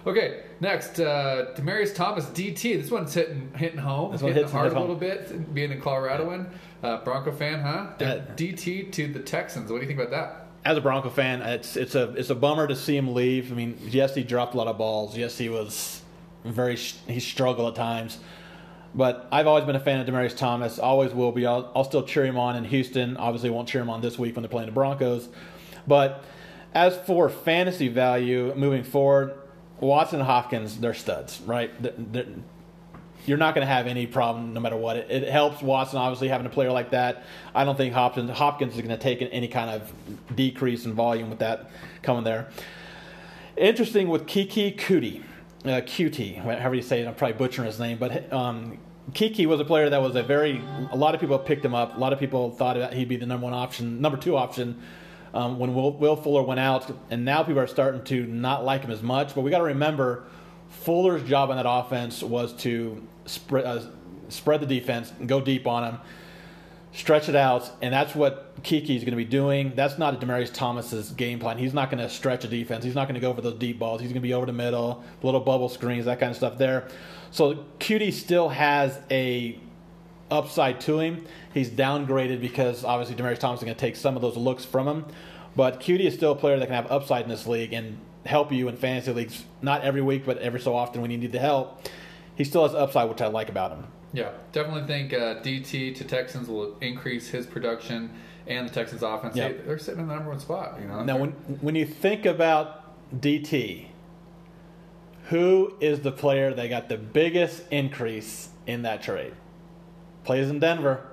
Okay, 0.07 0.43
next, 0.61 1.01
uh, 1.01 1.53
Demaryius 1.55 1.93
Thomas, 1.93 2.25
DT. 2.27 2.81
This 2.81 2.89
one's 2.89 3.13
hitting 3.13 3.51
hitting 3.57 3.77
home. 3.77 4.13
This 4.13 4.21
one 4.21 4.31
hitting 4.31 4.45
hits 4.45 4.53
hard 4.53 4.71
a 4.71 4.79
little 4.79 4.95
bit, 4.95 5.53
being 5.53 5.73
a 5.73 5.75
Coloradoan. 5.75 6.49
Uh, 6.81 7.03
Bronco 7.03 7.33
fan, 7.33 7.59
huh? 7.59 7.91
Uh, 7.99 8.21
DT 8.37 8.89
to 8.93 9.07
the 9.07 9.19
Texans. 9.19 9.69
What 9.69 9.79
do 9.79 9.81
you 9.81 9.87
think 9.87 9.99
about 9.99 10.11
that? 10.11 10.45
As 10.63 10.77
a 10.77 10.81
Bronco 10.81 11.09
fan, 11.09 11.41
it's 11.41 11.75
it's 11.75 11.93
a 11.93 12.13
it's 12.13 12.29
a 12.29 12.35
bummer 12.35 12.67
to 12.67 12.75
see 12.75 12.95
him 12.95 13.13
leave. 13.13 13.51
I 13.51 13.55
mean, 13.55 13.77
yes, 13.83 14.15
he 14.15 14.23
dropped 14.23 14.53
a 14.53 14.57
lot 14.57 14.67
of 14.67 14.77
balls. 14.77 15.17
Yes, 15.17 15.37
he 15.37 15.49
was 15.49 16.01
very 16.45 16.77
he 16.77 17.19
struggled 17.19 17.67
at 17.67 17.75
times. 17.75 18.17
But 18.95 19.27
I've 19.29 19.45
always 19.45 19.65
been 19.65 19.75
a 19.75 19.81
fan 19.81 19.99
of 19.99 20.07
Demaryius 20.07 20.37
Thomas. 20.37 20.79
Always 20.79 21.13
will 21.13 21.33
be. 21.33 21.45
I'll, 21.45 21.69
I'll 21.75 21.83
still 21.83 22.03
cheer 22.03 22.25
him 22.25 22.37
on 22.37 22.55
in 22.55 22.63
Houston. 22.63 23.17
Obviously, 23.17 23.49
won't 23.49 23.67
cheer 23.67 23.81
him 23.81 23.89
on 23.89 23.99
this 23.99 24.17
week 24.17 24.37
when 24.37 24.43
they're 24.43 24.49
playing 24.49 24.67
the 24.67 24.73
Broncos. 24.73 25.27
But 25.85 26.23
as 26.73 26.97
for 26.99 27.27
fantasy 27.27 27.89
value 27.89 28.53
moving 28.55 28.83
forward, 28.83 29.33
Watson 29.79 30.19
and 30.19 30.27
Hopkins, 30.27 30.79
they're 30.79 30.93
studs, 30.93 31.41
right? 31.41 31.71
They're, 31.81 32.25
you're 33.25 33.37
not 33.37 33.53
going 33.53 33.67
to 33.67 33.71
have 33.71 33.87
any 33.87 34.07
problem 34.07 34.53
no 34.53 34.59
matter 34.59 34.77
what. 34.77 34.97
It, 34.97 35.11
it, 35.11 35.29
helps 35.29 35.61
Watson, 35.61 35.99
obviously, 35.99 36.29
having 36.29 36.47
a 36.47 36.49
player 36.49 36.71
like 36.71 36.91
that. 36.91 37.25
I 37.53 37.65
don't 37.65 37.75
think 37.75 37.93
Hopkins, 37.93 38.31
Hopkins 38.31 38.73
is 38.73 38.81
going 38.81 38.97
to 38.97 38.97
take 38.97 39.27
any 39.31 39.49
kind 39.49 39.69
of 39.69 39.91
decrease 40.35 40.85
in 40.85 40.93
volume 40.93 41.29
with 41.29 41.39
that 41.39 41.69
coming 42.01 42.23
there. 42.23 42.49
Interesting 43.57 44.07
with 44.07 44.25
Keke 44.27 44.77
Coutee, 44.77 45.21
uh, 45.65 45.81
QT, 45.81 46.37
however 46.37 46.75
you 46.75 46.81
say 46.81 47.01
it, 47.01 47.07
I'm 47.07 47.15
probably 47.15 47.37
butchering 47.37 47.65
his 47.65 47.79
name, 47.79 47.97
but 47.97 48.31
um, 48.31 48.77
Keke 49.11 49.45
was 49.45 49.59
a 49.59 49.65
player 49.65 49.89
that 49.89 50.01
was 50.01 50.15
a 50.15 50.23
very, 50.23 50.61
a 50.91 50.95
lot 50.95 51.13
of 51.13 51.19
people 51.19 51.37
picked 51.39 51.65
him 51.65 51.73
up. 51.75 51.97
A 51.97 51.99
lot 51.99 52.13
of 52.13 52.19
people 52.19 52.51
thought 52.51 52.77
that 52.77 52.93
he'd 52.93 53.09
be 53.09 53.17
the 53.17 53.25
number 53.25 53.45
one 53.45 53.53
option, 53.53 53.99
number 53.99 54.17
two 54.17 54.37
option 54.37 54.81
um, 55.33 55.59
when 55.59 55.73
Will, 55.73 55.91
Will, 55.93 56.15
Fuller 56.15 56.43
went 56.43 56.59
out, 56.59 56.91
and 57.09 57.25
now 57.25 57.43
people 57.43 57.61
are 57.61 57.67
starting 57.67 58.03
to 58.05 58.25
not 58.25 58.65
like 58.65 58.81
him 58.81 58.91
as 58.91 59.01
much. 59.01 59.35
But 59.35 59.41
we 59.41 59.51
got 59.51 59.59
to 59.59 59.65
remember, 59.65 60.25
Fuller's 60.69 61.23
job 61.23 61.49
on 61.49 61.57
that 61.57 61.69
offense 61.69 62.23
was 62.23 62.53
to 62.63 63.05
spread 63.25 63.65
uh, 63.65 63.81
spread 64.29 64.59
the 64.61 64.65
defense, 64.65 65.11
go 65.25 65.39
deep 65.39 65.67
on 65.67 65.83
him, 65.83 65.99
stretch 66.91 67.29
it 67.29 67.35
out, 67.35 67.69
and 67.81 67.93
that's 67.93 68.15
what 68.15 68.61
Keke 68.63 68.95
is 68.95 69.03
going 69.03 69.11
to 69.11 69.17
be 69.17 69.25
doing. 69.25 69.73
That's 69.75 69.97
not 69.97 70.19
Demaryius 70.19 70.53
Thomas's 70.53 71.11
game 71.11 71.39
plan. 71.39 71.57
He's 71.57 71.73
not 71.73 71.89
going 71.89 72.03
to 72.03 72.09
stretch 72.09 72.43
a 72.43 72.47
defense. 72.47 72.83
He's 72.83 72.95
not 72.95 73.07
going 73.07 73.15
to 73.15 73.21
go 73.21 73.33
for 73.33 73.41
those 73.41 73.57
deep 73.57 73.79
balls. 73.79 74.01
He's 74.01 74.09
going 74.09 74.21
to 74.21 74.27
be 74.27 74.33
over 74.33 74.45
the 74.45 74.53
middle, 74.53 75.03
little 75.21 75.39
bubble 75.39 75.69
screens, 75.69 76.05
that 76.05 76.19
kind 76.19 76.31
of 76.31 76.35
stuff 76.35 76.57
there. 76.57 76.87
So 77.31 77.65
Coutee 77.79 78.11
still 78.11 78.49
has 78.49 78.99
a 79.11 79.59
upside 80.29 80.81
to 80.81 80.99
him. 80.99 81.25
He's 81.53 81.69
downgraded 81.69 82.41
because 82.41 82.83
obviously 82.83 83.15
Demaryius 83.15 83.39
Thomas 83.39 83.61
is 83.61 83.65
going 83.65 83.75
to 83.75 83.79
take 83.79 83.95
some 83.95 84.15
of 84.15 84.21
those 84.21 84.37
looks 84.37 84.65
from 84.65 84.87
him. 84.87 85.05
But 85.55 85.79
Coutee 85.79 86.05
is 86.05 86.13
still 86.13 86.33
a 86.33 86.35
player 86.35 86.59
that 86.59 86.65
can 86.65 86.75
have 86.75 86.91
upside 86.91 87.23
in 87.23 87.29
this 87.29 87.47
league 87.47 87.73
and 87.73 87.97
help 88.25 88.51
you 88.51 88.67
in 88.67 88.77
fantasy 88.77 89.11
leagues, 89.11 89.45
not 89.61 89.81
every 89.81 90.01
week, 90.01 90.25
but 90.25 90.37
every 90.37 90.59
so 90.59 90.75
often 90.75 91.01
when 91.01 91.11
you 91.11 91.17
need 91.17 91.31
the 91.31 91.39
help. 91.39 91.87
He 92.35 92.43
still 92.43 92.63
has 92.63 92.75
upside, 92.75 93.09
which 93.09 93.21
I 93.21 93.27
like 93.27 93.49
about 93.49 93.71
him. 93.71 93.87
Yeah, 94.13 94.31
definitely 94.51 94.85
think 94.85 95.13
uh, 95.13 95.41
DT 95.41 95.95
to 95.95 96.03
Texans 96.03 96.47
will 96.47 96.77
increase 96.79 97.27
his 97.27 97.45
production 97.45 98.11
and 98.45 98.69
the 98.69 98.73
Texans 98.73 99.03
offense. 99.03 99.35
Yep. 99.35 99.51
Hey, 99.51 99.61
they're 99.65 99.77
sitting 99.77 100.01
in 100.01 100.07
the 100.07 100.13
number 100.13 100.29
one 100.29 100.39
spot. 100.39 100.77
You 100.79 100.87
know. 100.87 101.03
Now, 101.03 101.17
when 101.17 101.31
when 101.61 101.75
you 101.75 101.85
think 101.85 102.25
about 102.25 102.83
DT, 103.19 103.87
who 105.25 105.75
is 105.81 106.01
the 106.01 106.11
player 106.11 106.53
that 106.53 106.67
got 106.69 106.89
the 106.89 106.97
biggest 106.97 107.63
increase 107.71 108.49
in 108.65 108.83
that 108.83 109.01
trade? 109.01 109.33
Plays 110.27 110.49
in 110.49 110.59
Denver. 110.59 111.05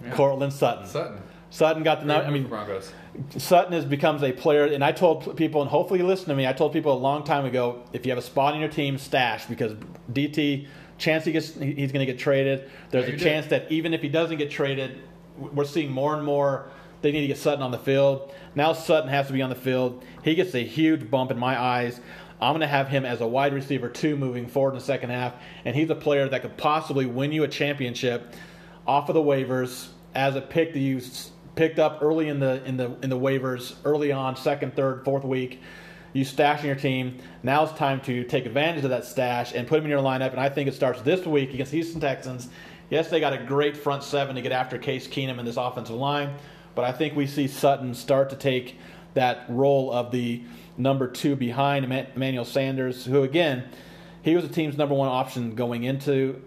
Yeah. 0.00 0.12
Courtland 0.14 0.52
Sutton. 0.52 0.86
Sutton. 0.86 1.20
Sutton 1.50 1.82
got 1.82 1.98
the. 1.98 2.06
Great 2.06 2.18
I 2.18 2.30
mean, 2.30 2.46
Broncos. 2.46 2.92
Sutton 3.36 3.72
has 3.72 3.84
becomes 3.84 4.22
a 4.22 4.30
player, 4.30 4.64
and 4.66 4.84
I 4.84 4.92
told 4.92 5.36
people, 5.36 5.60
and 5.60 5.68
hopefully 5.68 5.98
you 5.98 6.06
listen 6.06 6.28
to 6.28 6.36
me. 6.36 6.46
I 6.46 6.52
told 6.52 6.72
people 6.72 6.92
a 6.92 6.96
long 6.96 7.24
time 7.24 7.44
ago, 7.44 7.82
if 7.92 8.06
you 8.06 8.12
have 8.12 8.18
a 8.18 8.22
spot 8.22 8.54
in 8.54 8.60
your 8.60 8.68
team, 8.68 8.96
stash 8.96 9.46
because 9.46 9.72
DT 10.12 10.68
chance 10.98 11.24
he 11.24 11.32
gets 11.32 11.48
he's 11.54 11.90
going 11.90 12.06
to 12.06 12.12
get 12.12 12.20
traded. 12.20 12.70
There's 12.90 13.08
Yeah, 13.08 13.14
a 13.16 13.18
chance 13.18 13.46
did. 13.46 13.62
that 13.62 13.72
even 13.72 13.92
if 13.92 14.02
he 14.02 14.08
doesn't 14.08 14.36
get 14.38 14.52
traded, 14.52 15.00
we're 15.36 15.64
seeing 15.64 15.90
more 15.90 16.14
and 16.14 16.24
more. 16.24 16.68
They 17.02 17.10
need 17.10 17.22
to 17.22 17.26
get 17.26 17.38
Sutton 17.38 17.62
on 17.64 17.72
the 17.72 17.78
field. 17.78 18.32
Now 18.54 18.72
Sutton 18.72 19.08
has 19.10 19.26
to 19.26 19.32
be 19.32 19.42
on 19.42 19.50
the 19.50 19.56
field. 19.56 20.04
He 20.22 20.36
gets 20.36 20.54
a 20.54 20.62
huge 20.64 21.10
bump 21.10 21.32
in 21.32 21.38
my 21.38 21.60
eyes. 21.60 21.98
I'm 22.40 22.52
going 22.52 22.60
to 22.60 22.68
have 22.68 22.86
him 22.88 23.04
as 23.04 23.20
a 23.20 23.26
wide 23.26 23.52
receiver 23.52 23.88
too 23.88 24.16
moving 24.16 24.46
forward 24.46 24.74
in 24.74 24.78
the 24.78 24.84
second 24.84 25.10
half, 25.10 25.34
and 25.64 25.74
he's 25.74 25.90
a 25.90 25.94
player 25.96 26.28
that 26.28 26.42
could 26.42 26.56
possibly 26.56 27.06
win 27.06 27.32
you 27.32 27.42
a 27.42 27.48
championship 27.48 28.34
off 28.90 29.08
of 29.08 29.14
the 29.14 29.22
waivers 29.22 29.86
as 30.16 30.34
a 30.34 30.40
pick 30.40 30.72
that 30.72 30.80
you 30.80 31.00
picked 31.54 31.78
up 31.78 32.00
early 32.02 32.26
in 32.26 32.40
the 32.40 32.60
in 32.64 32.76
the 32.76 32.90
in 33.04 33.08
the 33.08 33.16
waivers 33.16 33.76
early 33.84 34.10
on 34.10 34.34
second 34.34 34.74
third 34.74 35.04
fourth 35.04 35.22
week. 35.22 35.60
You 36.12 36.24
stash 36.24 36.62
in 36.62 36.66
your 36.66 36.74
team. 36.74 37.18
Now 37.44 37.62
it's 37.62 37.72
time 37.74 38.00
to 38.00 38.24
take 38.24 38.46
advantage 38.46 38.82
of 38.82 38.90
that 38.90 39.04
stash 39.04 39.54
and 39.54 39.68
put 39.68 39.78
him 39.78 39.84
in 39.84 39.90
your 39.90 40.02
lineup. 40.02 40.32
And 40.32 40.40
i 40.40 40.48
think 40.48 40.68
it 40.68 40.74
starts 40.74 41.02
this 41.02 41.24
week 41.24 41.54
against 41.54 41.70
houston 41.70 42.00
texans. 42.00 42.48
Yes 42.90 43.08
they 43.10 43.20
got 43.20 43.32
a 43.32 43.38
great 43.38 43.76
front 43.76 44.02
seven 44.02 44.34
to 44.34 44.42
get 44.42 44.50
after 44.50 44.76
case 44.76 45.06
keenum 45.06 45.38
in 45.38 45.44
this 45.44 45.56
offensive 45.56 45.94
line. 45.94 46.34
But 46.74 46.84
i 46.84 46.90
think 46.90 47.14
we 47.14 47.28
see 47.28 47.46
sutton 47.46 47.94
start 47.94 48.28
to 48.30 48.36
take 48.36 48.76
that 49.14 49.44
role 49.48 49.92
of 49.92 50.10
the 50.10 50.42
number 50.76 51.06
two 51.06 51.36
behind 51.36 51.84
emmanuel 51.84 52.44
sanders 52.44 53.04
who 53.04 53.22
again 53.22 53.68
he 54.22 54.34
was 54.34 54.46
the 54.46 54.52
team's 54.52 54.76
number 54.76 54.96
one 54.96 55.08
option 55.08 55.54
going 55.54 55.84
into 55.84 56.42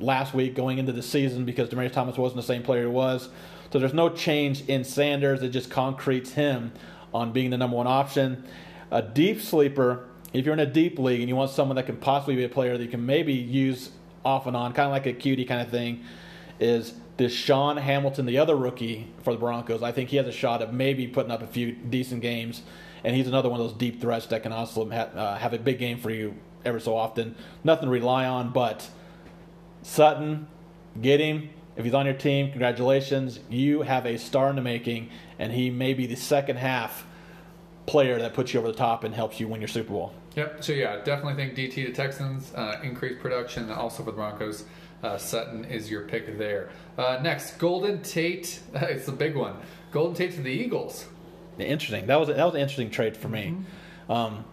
last 0.00 0.34
week 0.34 0.54
going 0.54 0.78
into 0.78 0.92
the 0.92 1.02
season 1.02 1.44
because 1.44 1.68
Demaryius 1.68 1.92
Thomas 1.92 2.16
wasn't 2.16 2.36
the 2.36 2.46
same 2.46 2.62
player 2.62 2.82
he 2.82 2.88
was. 2.88 3.28
So 3.72 3.78
there's 3.78 3.94
no 3.94 4.08
change 4.08 4.68
in 4.68 4.84
Sanders. 4.84 5.42
It 5.42 5.50
just 5.50 5.70
concretes 5.70 6.32
him 6.32 6.72
on 7.12 7.32
being 7.32 7.50
the 7.50 7.56
number 7.56 7.76
one 7.76 7.86
option. 7.86 8.44
A 8.90 9.02
deep 9.02 9.40
sleeper 9.40 10.06
if 10.32 10.44
you're 10.44 10.52
in 10.52 10.60
a 10.60 10.66
deep 10.66 10.98
league 10.98 11.20
and 11.20 11.28
you 11.28 11.36
want 11.36 11.50
someone 11.50 11.76
that 11.76 11.86
can 11.86 11.96
possibly 11.96 12.36
be 12.36 12.44
a 12.44 12.48
player 12.48 12.76
that 12.76 12.84
you 12.84 12.90
can 12.90 13.06
maybe 13.06 13.32
use 13.32 13.90
off 14.24 14.46
and 14.46 14.56
on, 14.56 14.72
kind 14.72 14.86
of 14.86 14.92
like 14.92 15.06
a 15.06 15.14
Coutee 15.14 15.46
kind 15.46 15.62
of 15.62 15.70
thing, 15.70 16.04
is 16.60 16.94
Sean 17.28 17.78
Hamilton, 17.78 18.26
the 18.26 18.38
other 18.38 18.56
rookie 18.56 19.06
for 19.22 19.32
the 19.32 19.38
Broncos. 19.38 19.82
I 19.82 19.92
think 19.92 20.10
he 20.10 20.16
has 20.16 20.26
a 20.26 20.32
shot 20.32 20.60
of 20.60 20.72
maybe 20.72 21.06
putting 21.06 21.30
up 21.30 21.42
a 21.42 21.46
few 21.46 21.72
decent 21.72 22.20
games, 22.20 22.62
and 23.04 23.16
he's 23.16 23.28
another 23.28 23.48
one 23.48 23.60
of 23.60 23.66
those 23.66 23.76
deep 23.76 24.00
threats 24.00 24.26
that 24.26 24.42
can 24.42 24.52
also 24.52 24.90
ha- 24.90 25.08
uh, 25.14 25.38
have 25.38 25.54
a 25.54 25.58
big 25.58 25.78
game 25.78 25.98
for 25.98 26.10
you 26.10 26.34
ever 26.64 26.80
so 26.80 26.96
often. 26.96 27.34
Nothing 27.64 27.86
to 27.86 27.90
rely 27.90 28.26
on, 28.26 28.52
but 28.52 28.90
Sutton, 29.86 30.48
get 31.00 31.20
him. 31.20 31.48
If 31.76 31.84
he's 31.84 31.94
on 31.94 32.06
your 32.06 32.14
team, 32.14 32.50
congratulations. 32.50 33.38
You 33.48 33.82
have 33.82 34.04
a 34.04 34.18
star 34.18 34.50
in 34.50 34.56
the 34.56 34.62
making, 34.62 35.10
and 35.38 35.52
he 35.52 35.70
may 35.70 35.94
be 35.94 36.06
the 36.06 36.16
second 36.16 36.56
half 36.56 37.06
player 37.86 38.18
that 38.18 38.34
puts 38.34 38.52
you 38.52 38.58
over 38.58 38.68
the 38.68 38.76
top 38.76 39.04
and 39.04 39.14
helps 39.14 39.38
you 39.38 39.46
win 39.46 39.60
your 39.60 39.68
Super 39.68 39.92
Bowl. 39.92 40.12
Yep. 40.34 40.64
So 40.64 40.72
yeah, 40.72 40.96
definitely 41.04 41.34
think 41.34 41.54
DT 41.54 41.86
to 41.86 41.92
Texans 41.92 42.52
uh, 42.54 42.80
increased 42.82 43.20
production. 43.20 43.70
Also 43.70 44.02
for 44.02 44.10
the 44.10 44.16
Broncos, 44.16 44.64
uh, 45.04 45.16
Sutton 45.16 45.64
is 45.64 45.88
your 45.88 46.02
pick 46.02 46.36
there. 46.36 46.70
Uh, 46.98 47.20
next, 47.22 47.56
Golden 47.58 48.02
Tate. 48.02 48.58
it's 48.74 49.06
the 49.06 49.12
big 49.12 49.36
one. 49.36 49.54
Golden 49.92 50.16
Tate 50.16 50.32
to 50.32 50.42
the 50.42 50.50
Eagles. 50.50 51.06
Interesting. 51.60 52.06
That 52.08 52.18
was 52.18 52.28
that 52.28 52.44
was 52.44 52.54
an 52.54 52.60
interesting 52.60 52.90
trade 52.90 53.16
for 53.16 53.28
me. 53.28 53.54
Mm-hmm. 53.54 54.12
Um, 54.12 54.44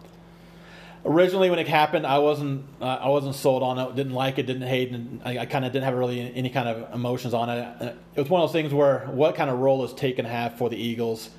originally, 1.04 1.50
when 1.50 1.58
it 1.58 1.68
happened, 1.68 2.06
I 2.06 2.18
wasn't 2.18 2.64
uh, 2.80 2.98
I 3.02 3.08
wasn't 3.08 3.34
sold 3.34 3.62
on 3.62 3.78
it. 3.78 3.96
Didn't 3.96 4.14
like 4.14 4.38
it. 4.38 4.46
Didn't 4.46 4.66
hate. 4.68 4.90
And 4.92 5.20
I, 5.24 5.38
I 5.38 5.46
kind 5.46 5.64
of 5.64 5.72
didn't 5.72 5.84
have 5.84 5.94
really 5.94 6.32
any 6.34 6.50
kind 6.50 6.68
of 6.68 6.94
emotions 6.94 7.34
on 7.34 7.50
it. 7.50 7.96
It 8.14 8.20
was 8.20 8.30
one 8.30 8.42
of 8.42 8.48
those 8.48 8.52
things 8.52 8.72
where 8.72 9.00
what 9.06 9.34
kind 9.34 9.50
of 9.50 9.58
role 9.58 9.84
is 9.84 9.92
Tate 9.92 10.18
have 10.24 10.56
for 10.56 10.68
the 10.68 10.76
Eagles? 10.76 11.30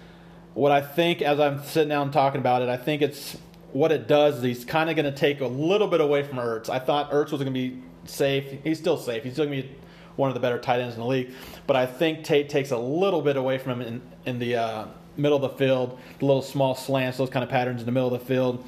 What 0.53 0.71
I 0.71 0.81
think, 0.81 1.21
as 1.21 1.39
I'm 1.39 1.63
sitting 1.63 1.89
down 1.89 2.11
talking 2.11 2.39
about 2.39 2.61
it, 2.61 2.69
I 2.69 2.77
think 2.77 3.01
it's 3.01 3.37
what 3.73 3.91
it 3.91 4.07
does 4.07 4.41
he's 4.41 4.63
kind 4.63 4.89
of 4.89 4.95
going 4.95 5.05
to 5.05 5.11
take 5.11 5.41
a 5.41 5.47
little 5.47 5.87
bit 5.87 5.99
away 5.99 6.23
from 6.23 6.37
Ertz. 6.37 6.69
I 6.69 6.79
thought 6.79 7.11
Ertz 7.11 7.31
was 7.31 7.41
going 7.41 7.47
to 7.47 7.51
be 7.51 7.81
safe. 8.05 8.45
He's 8.63 8.79
still 8.79 8.95
safe. 8.95 9.23
He's 9.23 9.33
still 9.33 9.45
going 9.45 9.63
to 9.63 9.67
be 9.67 9.75
one 10.15 10.29
of 10.29 10.33
the 10.33 10.39
better 10.39 10.57
tight 10.57 10.79
ends 10.79 10.95
in 10.95 11.01
the 11.01 11.07
league. 11.07 11.31
But 11.67 11.75
I 11.75 11.85
think 11.85 12.23
Tate 12.23 12.47
takes 12.47 12.71
a 12.71 12.77
little 12.77 13.21
bit 13.21 13.35
away 13.35 13.57
from 13.57 13.81
him 13.81 13.87
in, 13.87 14.01
in 14.25 14.39
the 14.39 14.55
uh, 14.55 14.85
middle 15.17 15.43
of 15.43 15.51
the 15.51 15.57
field, 15.57 15.99
the 16.19 16.25
little 16.25 16.41
small 16.41 16.73
slants, 16.73 17.17
those 17.17 17.29
kind 17.29 17.43
of 17.43 17.49
patterns 17.49 17.81
in 17.81 17.85
the 17.85 17.91
middle 17.91 18.13
of 18.13 18.19
the 18.19 18.25
field. 18.25 18.65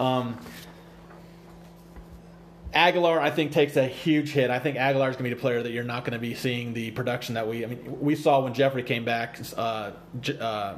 Um, 0.00 0.38
Agholor, 2.74 3.18
I 3.18 3.30
think, 3.30 3.52
takes 3.52 3.76
a 3.76 3.86
huge 3.86 4.30
hit. 4.30 4.50
I 4.50 4.58
think 4.58 4.76
Agholor 4.76 5.10
is 5.10 5.16
going 5.16 5.18
to 5.18 5.22
be 5.24 5.30
the 5.30 5.40
player 5.40 5.62
that 5.62 5.72
you're 5.72 5.84
not 5.84 6.04
going 6.04 6.12
to 6.12 6.18
be 6.20 6.34
seeing 6.34 6.72
the 6.72 6.90
production 6.92 7.34
that 7.34 7.46
we. 7.46 7.64
I 7.64 7.68
mean, 7.68 8.00
we 8.00 8.14
saw 8.14 8.40
when 8.40 8.54
Jeffery 8.54 8.82
came 8.82 9.04
back. 9.04 9.38
Uh, 9.56 9.92
uh, 10.40 10.76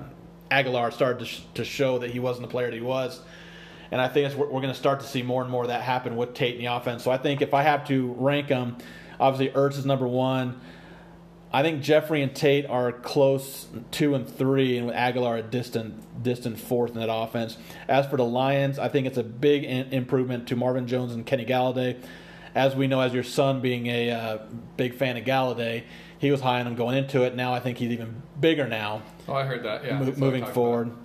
Agholor 0.50 0.92
started 0.92 1.20
to, 1.20 1.24
sh- 1.26 1.42
to 1.54 1.64
show 1.64 1.98
that 1.98 2.10
he 2.10 2.18
wasn't 2.18 2.46
the 2.46 2.50
player 2.50 2.66
that 2.66 2.76
he 2.76 2.82
was. 2.82 3.20
And 3.90 4.00
I 4.00 4.08
think 4.08 4.34
we're, 4.34 4.46
we're 4.46 4.60
going 4.60 4.72
to 4.72 4.78
start 4.78 5.00
to 5.00 5.06
see 5.06 5.22
more 5.22 5.42
and 5.42 5.50
more 5.50 5.62
of 5.62 5.68
that 5.68 5.82
happen 5.82 6.16
with 6.16 6.34
Tate 6.34 6.54
in 6.56 6.62
the 6.62 6.74
offense. 6.74 7.04
So 7.04 7.10
I 7.10 7.18
think 7.18 7.42
if 7.42 7.52
I 7.54 7.62
have 7.62 7.86
to 7.88 8.12
rank 8.14 8.48
them, 8.48 8.78
obviously 9.20 9.54
Ertz 9.54 9.78
is 9.78 9.86
number 9.86 10.08
one. 10.08 10.60
I 11.54 11.62
think 11.62 11.82
Jeffery 11.82 12.22
and 12.22 12.34
Tate 12.34 12.64
are 12.66 12.92
close 12.92 13.66
two 13.90 14.14
and 14.14 14.26
three, 14.28 14.78
and 14.78 14.86
with 14.86 14.96
Agholor 14.96 15.38
a 15.38 15.42
distant 15.42 16.22
distant 16.22 16.58
fourth 16.58 16.92
in 16.92 17.00
that 17.00 17.12
offense. 17.12 17.58
As 17.88 18.06
for 18.06 18.16
the 18.16 18.24
Lions, 18.24 18.78
I 18.78 18.88
think 18.88 19.06
it's 19.06 19.18
a 19.18 19.22
big 19.22 19.64
in- 19.64 19.92
improvement 19.92 20.48
to 20.48 20.56
Marvin 20.56 20.86
Jones 20.86 21.12
and 21.12 21.26
Kenny 21.26 21.44
Golladay. 21.44 22.02
As 22.54 22.74
we 22.74 22.86
know, 22.86 23.00
as 23.00 23.12
your 23.12 23.22
son 23.22 23.60
being 23.60 23.86
a 23.86 24.10
uh, 24.10 24.38
big 24.76 24.94
fan 24.94 25.16
of 25.16 25.24
Golladay, 25.24 25.84
he 26.18 26.30
was 26.30 26.40
high 26.40 26.60
on 26.60 26.66
him 26.66 26.74
going 26.74 26.96
into 26.96 27.22
it. 27.22 27.34
Now 27.34 27.52
I 27.52 27.60
think 27.60 27.78
he's 27.78 27.90
even 27.90 28.22
bigger 28.40 28.66
now. 28.66 29.02
Oh, 29.28 29.34
I 29.34 29.44
heard 29.44 29.62
that. 29.64 29.84
Yeah, 29.84 29.98
mo- 29.98 30.14
moving 30.16 30.46
forward, 30.46 30.88
about. 30.88 30.98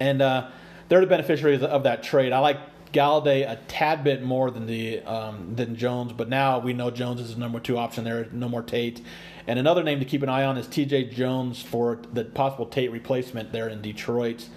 and 0.00 0.22
uh, 0.22 0.50
they're 0.88 1.00
the 1.00 1.06
beneficiaries 1.06 1.62
of 1.62 1.82
that 1.84 2.02
trade. 2.04 2.32
I 2.32 2.38
like 2.38 2.58
Golladay 2.92 3.50
a 3.50 3.56
tad 3.68 4.04
bit 4.04 4.22
more 4.22 4.50
than 4.50 4.66
the 4.66 5.00
um, 5.00 5.54
than 5.54 5.76
Jones, 5.76 6.12
but 6.12 6.28
now 6.28 6.58
we 6.58 6.72
know 6.72 6.90
Jones 6.90 7.20
is 7.20 7.34
the 7.34 7.40
number 7.40 7.58
two 7.58 7.78
option 7.78 8.04
there. 8.04 8.28
No 8.32 8.48
more 8.48 8.62
Tate, 8.62 9.00
and 9.46 9.58
another 9.58 9.82
name 9.82 9.98
to 10.00 10.04
keep 10.04 10.22
an 10.22 10.28
eye 10.28 10.44
on 10.44 10.58
is 10.58 10.66
T.J. 10.66 11.10
Jones 11.10 11.62
for 11.62 12.00
the 12.12 12.24
possible 12.24 12.66
Tate 12.66 12.92
replacement 12.92 13.52
there 13.52 13.68
in 13.68 13.80
Detroit. 13.80 14.48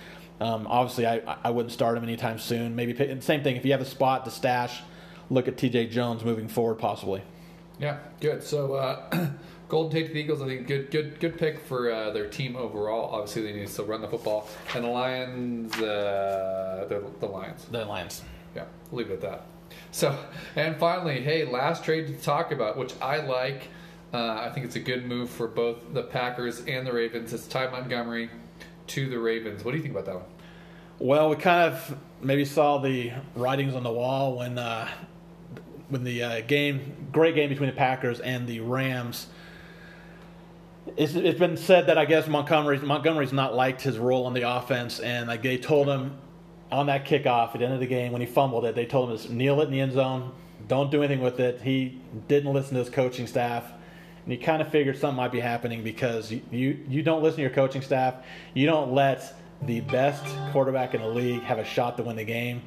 Um, 0.41 0.67
obviously, 0.67 1.07
I, 1.07 1.37
I 1.43 1.49
wouldn't 1.49 1.71
start 1.71 1.97
him 1.97 2.03
anytime 2.03 2.39
soon. 2.39 2.75
Maybe 2.75 2.93
pick, 2.93 3.23
same 3.23 3.41
thing. 3.41 3.55
If 3.55 3.63
you 3.65 3.71
have 3.71 3.81
a 3.81 3.85
spot 3.85 4.25
to 4.25 4.31
stash, 4.31 4.81
look 5.29 5.47
at 5.47 5.57
T.J. 5.57 5.87
Jones 5.87 6.25
moving 6.25 6.49
forward, 6.49 6.75
possibly. 6.75 7.21
Yeah, 7.79 7.99
good. 8.19 8.43
So. 8.43 8.73
Uh, 8.73 9.29
Golden 9.67 9.91
Tate 9.91 10.07
to 10.07 10.13
the 10.13 10.19
Eagles, 10.19 10.41
I 10.41 10.47
think 10.47 10.67
good 10.67 10.91
good 10.91 11.19
good 11.19 11.37
pick 11.37 11.59
for 11.59 11.91
uh, 11.91 12.11
their 12.11 12.27
team 12.27 12.55
overall. 12.55 13.15
Obviously, 13.15 13.41
they 13.43 13.53
need 13.53 13.65
to 13.65 13.71
still 13.71 13.85
run 13.85 14.01
the 14.01 14.07
football. 14.07 14.47
And 14.75 14.83
the 14.83 14.89
Lions, 14.89 15.75
uh, 15.77 16.85
the, 16.87 17.03
the 17.19 17.25
Lions. 17.25 17.65
The 17.65 17.85
Lions. 17.85 18.21
Yeah, 18.55 18.65
we'll 18.91 19.03
leave 19.03 19.11
it 19.11 19.15
at 19.15 19.21
that. 19.21 19.45
So, 19.91 20.17
and 20.55 20.77
finally, 20.77 21.21
hey, 21.21 21.45
last 21.45 21.83
trade 21.83 22.07
to 22.07 22.13
talk 22.13 22.51
about, 22.51 22.77
which 22.77 22.93
I 23.01 23.17
like. 23.17 23.69
Uh, 24.13 24.45
I 24.47 24.51
think 24.53 24.65
it's 24.65 24.75
a 24.75 24.81
good 24.81 25.05
move 25.05 25.29
for 25.29 25.47
both 25.47 25.93
the 25.93 26.03
Packers 26.03 26.61
and 26.67 26.85
the 26.85 26.93
Ravens. 26.93 27.33
It's 27.33 27.47
Ty 27.47 27.67
Montgomery 27.71 28.29
to 28.87 29.09
the 29.09 29.19
Ravens. 29.19 29.65
What 29.65 29.71
do 29.71 29.77
you 29.77 29.83
think 29.83 29.93
about 29.93 30.05
that 30.05 30.15
one? 30.15 30.25
Well, 30.99 31.29
we 31.29 31.35
kind 31.35 31.73
of 31.73 31.97
maybe 32.21 32.45
saw 32.45 32.77
the 32.77 33.11
writings 33.35 33.73
on 33.73 33.83
the 33.83 33.91
wall 33.91 34.37
when 34.37 34.57
uh, 34.57 34.87
when 35.89 36.03
the 36.03 36.23
uh, 36.23 36.41
game, 36.41 37.07
great 37.11 37.35
game 37.35 37.49
between 37.49 37.69
the 37.69 37.75
Packers 37.75 38.19
and 38.19 38.47
the 38.47 38.59
Rams 38.59 39.27
it's, 40.97 41.15
it's 41.15 41.39
been 41.39 41.57
said 41.57 41.87
that 41.87 41.97
I 41.97 42.05
guess 42.05 42.27
Montgomery's 42.27 42.81
Montgomery's 42.81 43.33
not 43.33 43.55
liked 43.55 43.81
his 43.81 43.97
role 43.97 44.25
on 44.25 44.33
the 44.33 44.49
offense, 44.49 44.99
and 44.99 45.27
like 45.27 45.41
they 45.41 45.57
told 45.57 45.87
him 45.87 46.17
on 46.71 46.87
that 46.87 47.05
kickoff 47.05 47.53
at 47.53 47.59
the 47.59 47.65
end 47.65 47.73
of 47.73 47.79
the 47.79 47.87
game 47.87 48.11
when 48.11 48.21
he 48.21 48.27
fumbled 48.27 48.65
it, 48.65 48.75
they 48.75 48.85
told 48.85 49.11
him 49.11 49.17
to 49.17 49.33
kneel 49.33 49.61
it 49.61 49.65
in 49.65 49.71
the 49.71 49.79
end 49.79 49.93
zone, 49.93 50.31
don't 50.67 50.91
do 50.91 51.03
anything 51.03 51.23
with 51.23 51.39
it. 51.39 51.61
He 51.61 52.01
didn't 52.27 52.51
listen 52.53 52.73
to 52.73 52.79
his 52.79 52.89
coaching 52.89 53.27
staff, 53.27 53.71
and 54.23 54.31
he 54.31 54.37
kind 54.37 54.61
of 54.61 54.69
figured 54.69 54.97
something 54.97 55.17
might 55.17 55.31
be 55.31 55.39
happening 55.39 55.83
because 55.83 56.31
you, 56.31 56.41
you 56.51 56.79
you 56.87 57.03
don't 57.03 57.23
listen 57.23 57.37
to 57.37 57.41
your 57.41 57.51
coaching 57.51 57.81
staff, 57.81 58.15
you 58.53 58.65
don't 58.65 58.93
let 58.93 59.35
the 59.61 59.81
best 59.81 60.23
quarterback 60.51 60.93
in 60.93 61.01
the 61.01 61.07
league 61.07 61.41
have 61.43 61.59
a 61.59 61.65
shot 61.65 61.97
to 61.97 62.03
win 62.03 62.15
the 62.15 62.23
game. 62.23 62.61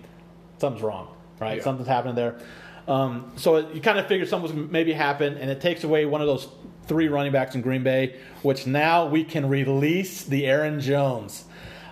Something's 0.59 0.83
wrong, 0.83 1.15
right? 1.39 1.59
Yeah. 1.59 1.63
Something's 1.63 1.89
happening 1.89 2.15
there. 2.15 2.41
Um, 2.89 3.33
so 3.37 3.71
you 3.71 3.83
kind 3.83 3.99
of 3.99 4.07
figure 4.07 4.27
something 4.27 4.57
was 4.57 4.71
maybe 4.71 4.93
happen, 4.95 5.37
and 5.37 5.51
it 5.51 5.61
takes 5.61 5.85
away 5.85 6.07
one 6.07 6.23
of 6.23 6.27
those 6.27 6.49
three 6.87 7.09
running 7.09 7.33
backs 7.33 7.55
in 7.55 7.61
Green 7.61 7.83
Bay, 7.85 8.19
which 8.43 8.67
now 8.67 9.07
we 9.07 9.23
can 9.25 9.49
release 9.49 10.25
the 10.25 10.47
Aaron 10.47 10.81
Jones. 10.81 11.45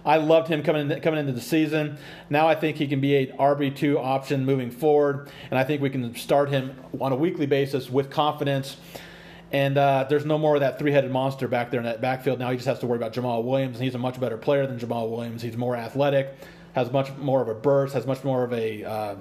I 0.07 0.17
loved 0.17 0.49
him 0.49 0.63
coming 0.63 0.91
in, 0.91 1.01
coming 1.03 1.21
into 1.21 1.33
the 1.33 1.41
season. 1.41 1.99
Now 2.31 2.49
I 2.49 2.55
think 2.55 2.79
he 2.79 2.87
can 2.87 3.01
be 3.01 3.17
a 3.17 3.27
RB 3.27 3.77
two 3.77 3.99
option 3.99 4.47
moving 4.47 4.71
forward, 4.71 5.29
and 5.51 5.59
I 5.59 5.65
think 5.65 5.83
we 5.83 5.91
can 5.91 6.15
start 6.15 6.49
him 6.49 6.75
on 6.99 7.13
a 7.13 7.17
weekly 7.17 7.47
basis 7.47 7.91
with 7.91 8.09
confidence. 8.09 8.79
And 9.53 9.77
uh, 9.77 10.07
there's 10.09 10.25
no 10.25 10.39
more 10.39 10.55
of 10.55 10.61
that 10.61 10.79
three-headed 10.79 11.11
monster 11.11 11.47
back 11.47 11.71
there 11.71 11.79
in 11.79 11.87
that 11.87 12.01
backfield. 12.01 12.39
Now 12.39 12.51
he 12.51 12.57
just 12.57 12.67
has 12.67 12.79
to 12.81 12.87
worry 12.87 12.97
about 12.97 13.13
Jamaal 13.13 13.45
Williams, 13.45 13.77
and 13.77 13.85
he's 13.85 13.95
a 13.95 13.99
much 13.99 14.19
better 14.19 14.39
player 14.39 14.67
than 14.67 14.79
Jamaal 14.79 15.11
Williams. 15.11 15.43
He's 15.43 15.57
more 15.57 15.77
athletic, 15.77 16.35
has 16.75 16.91
much 16.91 17.15
more 17.19 17.43
of 17.43 17.49
a 17.49 17.55
burst, 17.55 17.93
has 17.93 18.07
much 18.07 18.25
more 18.25 18.45
of 18.45 18.53
a. 18.55 18.85
Uh, 18.85 19.17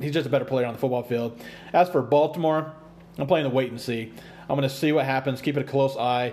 he's 0.00 0.12
just 0.12 0.26
a 0.26 0.30
better 0.30 0.44
player 0.44 0.66
on 0.66 0.74
the 0.74 0.78
football 0.78 1.02
field. 1.02 1.40
As 1.72 1.88
for 1.88 2.02
Baltimore, 2.02 2.72
I'm 3.18 3.26
playing 3.26 3.44
the 3.44 3.50
wait 3.50 3.70
and 3.70 3.80
see. 3.80 4.12
I'm 4.48 4.56
going 4.56 4.68
to 4.68 4.74
see 4.74 4.92
what 4.92 5.04
happens. 5.04 5.40
Keep 5.40 5.56
it 5.56 5.60
a 5.60 5.64
close 5.64 5.96
eye. 5.96 6.32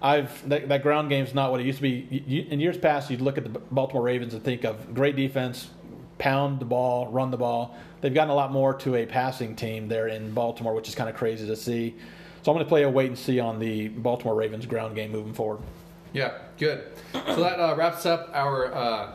I've 0.00 0.48
that, 0.48 0.68
that 0.68 0.82
ground 0.82 1.10
game's 1.10 1.34
not 1.34 1.50
what 1.50 1.60
it 1.60 1.66
used 1.66 1.78
to 1.78 1.82
be. 1.82 2.24
You, 2.26 2.46
in 2.48 2.58
years 2.58 2.76
past, 2.76 3.10
you'd 3.10 3.20
look 3.20 3.38
at 3.38 3.44
the 3.44 3.50
Baltimore 3.50 4.02
Ravens 4.02 4.34
and 4.34 4.42
think 4.42 4.64
of 4.64 4.94
great 4.94 5.14
defense, 5.16 5.70
pound 6.18 6.60
the 6.60 6.64
ball, 6.64 7.06
run 7.08 7.30
the 7.30 7.36
ball. 7.36 7.76
They've 8.00 8.12
gotten 8.12 8.30
a 8.30 8.34
lot 8.34 8.50
more 8.50 8.74
to 8.74 8.96
a 8.96 9.06
passing 9.06 9.54
team 9.54 9.86
there 9.86 10.08
in 10.08 10.32
Baltimore, 10.32 10.74
which 10.74 10.88
is 10.88 10.94
kind 10.94 11.08
of 11.08 11.14
crazy 11.14 11.46
to 11.46 11.54
see. 11.54 11.94
So 12.42 12.50
I'm 12.50 12.56
going 12.56 12.66
to 12.66 12.68
play 12.68 12.82
a 12.82 12.90
wait 12.90 13.06
and 13.06 13.18
see 13.18 13.38
on 13.38 13.60
the 13.60 13.88
Baltimore 13.88 14.34
Ravens 14.34 14.66
ground 14.66 14.96
game 14.96 15.12
moving 15.12 15.32
forward. 15.32 15.60
Yeah, 16.12 16.38
good. 16.58 16.84
So 17.12 17.36
that 17.36 17.60
uh, 17.60 17.76
wraps 17.76 18.04
up 18.04 18.30
our 18.34 18.74
uh, 18.74 19.12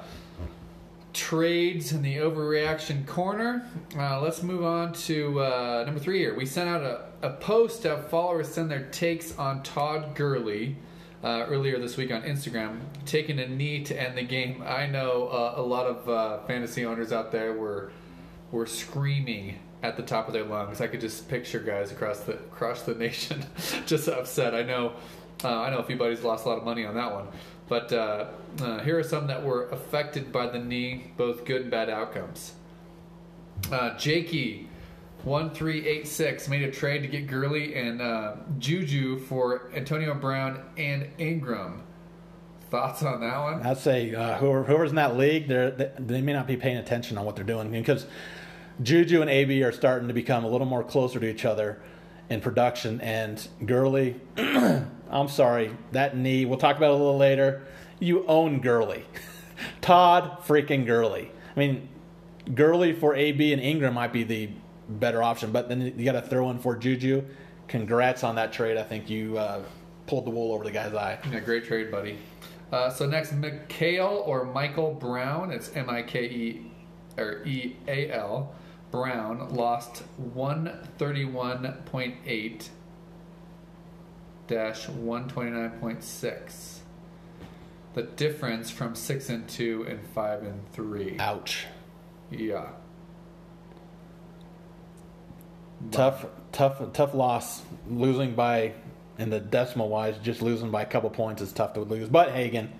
trades 1.18 1.94
in 1.94 2.04
the 2.04 2.18
overreaction 2.18 3.06
corner. 3.08 3.68
Uh, 3.98 4.22
let's 4.22 4.44
move 4.44 4.64
on 4.64 4.94
to 4.94 5.42
uh, 5.42 5.84
number 5.84 6.00
three 6.00 6.20
here. 6.20 6.36
We 6.36 6.46
sent 6.46 6.70
out 6.70 6.84
a, 6.84 7.06
a 7.24 7.32
post 7.32 7.82
to 7.82 7.90
have 7.90 8.10
followers 8.10 8.48
send 8.50 8.70
their 8.70 8.84
takes 8.92 9.36
on 9.36 9.64
Todd 9.64 10.14
Gurley 10.14 10.76
uh, 11.24 11.46
earlier 11.50 11.80
this 11.80 11.98
week 11.98 12.12
on 12.12 12.22
Instagram, 12.22 12.82
taking 13.06 13.40
a 13.40 13.48
knee 13.48 13.84
to 13.86 14.00
end 14.00 14.16
the 14.16 14.22
game. 14.22 14.64
I 14.64 14.86
know 14.86 15.28
uh, 15.30 15.56
a 15.58 15.62
lot 15.62 15.88
of 15.88 16.08
uh, 16.08 16.40
fantasy 16.46 16.86
owners 16.86 17.12
out 17.12 17.32
there 17.32 17.54
were 17.54 17.92
were 18.52 18.68
screaming 18.68 19.58
at 19.82 19.98
the 19.98 20.04
top 20.04 20.28
of 20.28 20.34
their 20.34 20.46
lungs. 20.46 20.82
I 20.82 20.88
could 20.88 21.02
just 21.02 21.28
picture 21.28 21.60
guys 21.60 21.92
across 21.92 22.20
the 22.20 22.34
across 22.34 22.84
the 22.84 22.94
nation 22.94 23.44
just 23.88 24.08
upset. 24.08 24.54
I 24.54 24.62
know 24.62 24.94
uh, 25.44 25.62
I 25.62 25.72
know 25.72 25.80
a 25.80 25.84
few 25.84 25.98
buddies 25.98 26.22
lost 26.22 26.46
a 26.46 26.50
lot 26.50 26.60
of 26.60 26.64
money 26.64 26.86
on 26.86 26.94
that 26.94 27.12
one. 27.12 27.28
But 27.68 27.92
uh, 27.92 28.28
uh, 28.62 28.80
here 28.80 28.98
are 28.98 29.04
some 29.04 29.28
that 29.28 29.44
were 29.44 29.68
affected 29.70 30.32
by 30.32 30.48
the 30.48 30.60
knee, 30.60 31.12
both 31.18 31.46
good 31.46 31.64
and 31.64 31.72
bad 31.72 31.90
outcomes. 31.90 32.54
Uh, 33.72 33.98
Jakey, 33.98 34.70
1386, 35.24 36.48
made 36.48 36.64
a 36.64 36.72
trade 36.72 37.02
to 37.02 37.08
get 37.08 37.28
Gurley 37.28 37.76
and 37.76 38.02
uh, 38.02 38.36
Juju 38.60 39.20
for 39.20 39.70
Antonio 39.76 40.14
Brown 40.14 40.62
and 40.78 41.10
Ingram. 41.18 41.84
Thoughts 42.70 43.02
on 43.04 43.22
that 43.22 43.40
one? 43.40 43.66
I'd 43.66 43.78
say 43.78 44.14
uh, 44.14 44.38
whoever, 44.38 44.64
whoever's 44.64 44.90
in 44.90 44.98
that 44.98 45.18
league, 45.18 45.48
they, 45.48 45.92
they 45.98 46.22
may 46.22 46.34
not 46.34 46.48
be 46.48 46.58
paying 46.58 46.78
attention 46.78 47.18
on 47.18 47.26
what 47.26 47.36
they're 47.36 47.46
doing 47.46 47.72
because 47.72 48.06
Juju 48.84 49.22
and 49.22 49.30
AB 49.30 49.64
are 49.64 49.72
starting 49.72 50.08
to 50.10 50.14
become 50.14 50.44
a 50.44 50.48
little 50.48 50.68
more 50.68 50.84
closer 50.84 51.20
to 51.20 51.28
each 51.28 51.46
other 51.46 51.82
in 52.30 52.42
production. 52.42 53.02
And 53.02 53.46
Gurley, 53.66 54.20
I'm 54.38 55.28
sorry, 55.28 55.76
that 55.92 56.18
knee, 56.18 56.46
we'll 56.46 56.58
talk 56.58 56.78
about 56.78 56.92
it 56.92 56.96
a 56.96 56.98
little 56.98 57.18
later. 57.18 57.64
You 58.00 58.26
own 58.28 58.60
Gurley. 58.60 59.06
Todd 59.82 60.40
freaking 60.46 60.86
Gurley. 60.86 61.32
I 61.56 61.60
mean, 61.60 61.90
Gurley 62.54 62.94
for 62.94 63.16
AB 63.16 63.54
and 63.54 63.62
Ingram 63.62 63.96
might 63.96 64.14
be 64.14 64.24
the 64.24 64.50
better 64.88 65.22
option, 65.22 65.52
but 65.52 65.70
then 65.70 65.82
you 65.82 66.06
got 66.06 66.14
to 66.14 66.22
throw 66.22 66.50
in 66.52 66.60
for 66.60 66.76
Juju. 66.76 67.24
Congrats 67.68 68.24
on 68.24 68.36
that 68.36 68.54
trade. 68.54 68.78
I 68.78 68.84
think 68.84 69.10
you 69.10 69.38
uh, 69.38 69.64
pulled 70.06 70.26
the 70.26 70.30
wool 70.30 70.54
over 70.54 70.64
the 70.64 70.72
guy's 70.72 70.94
eye. 70.94 71.20
Yeah, 71.32 71.40
great 71.40 71.66
trade, 71.66 71.92
buddy. 71.92 72.18
Uh, 72.72 72.90
so 72.90 73.06
next, 73.06 73.34
Mikhail 73.34 74.24
or 74.26 74.46
Michael 74.46 74.94
Brown. 74.94 75.52
It's 75.52 75.72
M 75.76 75.90
I 75.90 76.02
K 76.04 76.26
E 76.26 76.72
or 77.18 77.44
E 77.46 77.76
A 77.88 78.12
L. 78.12 78.54
Brown 78.92 79.54
lost 79.54 80.04
131.8 80.34 82.70
dash 84.48 84.88
129.6. 84.88 86.80
The 87.94 88.04
difference 88.04 88.70
from 88.70 88.96
6 88.96 89.30
and 89.30 89.48
2 89.48 89.86
and 89.90 90.06
5 90.10 90.44
and 90.44 90.72
3. 90.72 91.16
Ouch. 91.20 91.66
Yeah. 92.32 92.68
Tough, 95.92 96.26
tough, 96.52 96.82
tough 96.94 97.14
loss. 97.14 97.62
Losing 97.90 98.36
by, 98.36 98.74
in 99.18 99.30
the 99.30 99.40
decimal 99.40 99.90
wise, 99.90 100.18
just 100.20 100.42
losing 100.42 100.72
by 100.72 100.84
a 100.84 100.86
couple 100.86 101.10
points 101.10 101.42
is 101.42 101.52
tough 101.52 101.74
to 101.74 101.82
lose. 101.82 102.10
But 102.10 102.32
hey, 102.32 102.46
again, 102.46 102.72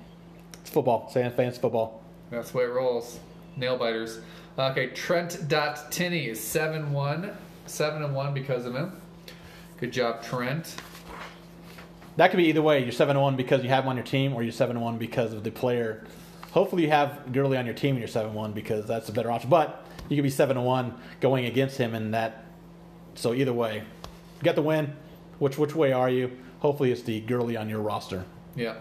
it's 0.62 0.70
football. 0.70 1.10
Saying 1.12 1.32
fans 1.32 1.58
football. 1.58 2.04
That's 2.30 2.52
the 2.52 2.60
way 2.60 2.64
it 2.66 2.72
rolls. 2.72 3.20
Nail 3.58 3.78
biters. 3.78 4.22
Okay, 4.58 4.88
Trent 4.88 5.48
Dot 5.48 5.92
Tinney 5.92 6.28
is 6.28 6.40
7 6.40 6.92
1. 6.94 7.38
7 7.66 8.04
and 8.04 8.16
1 8.16 8.34
because 8.34 8.66
of 8.66 8.76
him. 8.76 9.02
Good 9.80 9.92
job, 9.92 10.24
Trent. 10.24 10.76
That 12.18 12.32
could 12.32 12.38
be 12.38 12.46
either 12.48 12.64
way. 12.64 12.82
You're 12.82 12.92
seven 12.92 13.20
one 13.20 13.36
because 13.36 13.64
you 13.64 13.70
have 13.70 13.84
him 13.84 13.92
on 13.92 13.96
your 13.96 14.06
team, 14.06 14.34
or 14.34 14.42
you're 14.42 14.52
seven 14.52 14.82
one 14.82 14.98
because 14.98 15.34
of 15.34 15.44
the 15.44 15.52
player. 15.52 16.04
Hopefully, 16.52 16.84
you 16.84 16.90
have 16.90 17.32
Gurley 17.32 17.58
on 17.58 17.66
your 17.66 17.76
team 17.76 17.92
and 17.92 18.00
you're 18.00 18.08
seven 18.08 18.34
one 18.34 18.54
because 18.54 18.88
that's 18.88 19.08
a 19.08 19.12
better 19.12 19.32
option. 19.32 19.52
But 19.52 19.86
you 20.10 20.18
could 20.18 20.24
be 20.24 20.32
seven 20.32 20.60
one 20.64 20.96
going 21.22 21.46
against 21.46 21.78
him, 21.78 21.94
and 21.94 22.14
that. 22.16 22.44
So 23.14 23.34
either 23.34 23.54
way, 23.54 23.84
get 24.42 24.56
the 24.56 24.64
win. 24.64 24.96
Which 25.38 25.60
which 25.60 25.76
way 25.76 25.92
are 25.92 26.10
you? 26.10 26.36
Hopefully, 26.60 26.92
it's 26.92 27.04
the 27.04 27.22
Gurley 27.22 27.56
on 27.56 27.70
your 27.70 27.82
roster. 27.82 28.26
Yeah. 28.56 28.78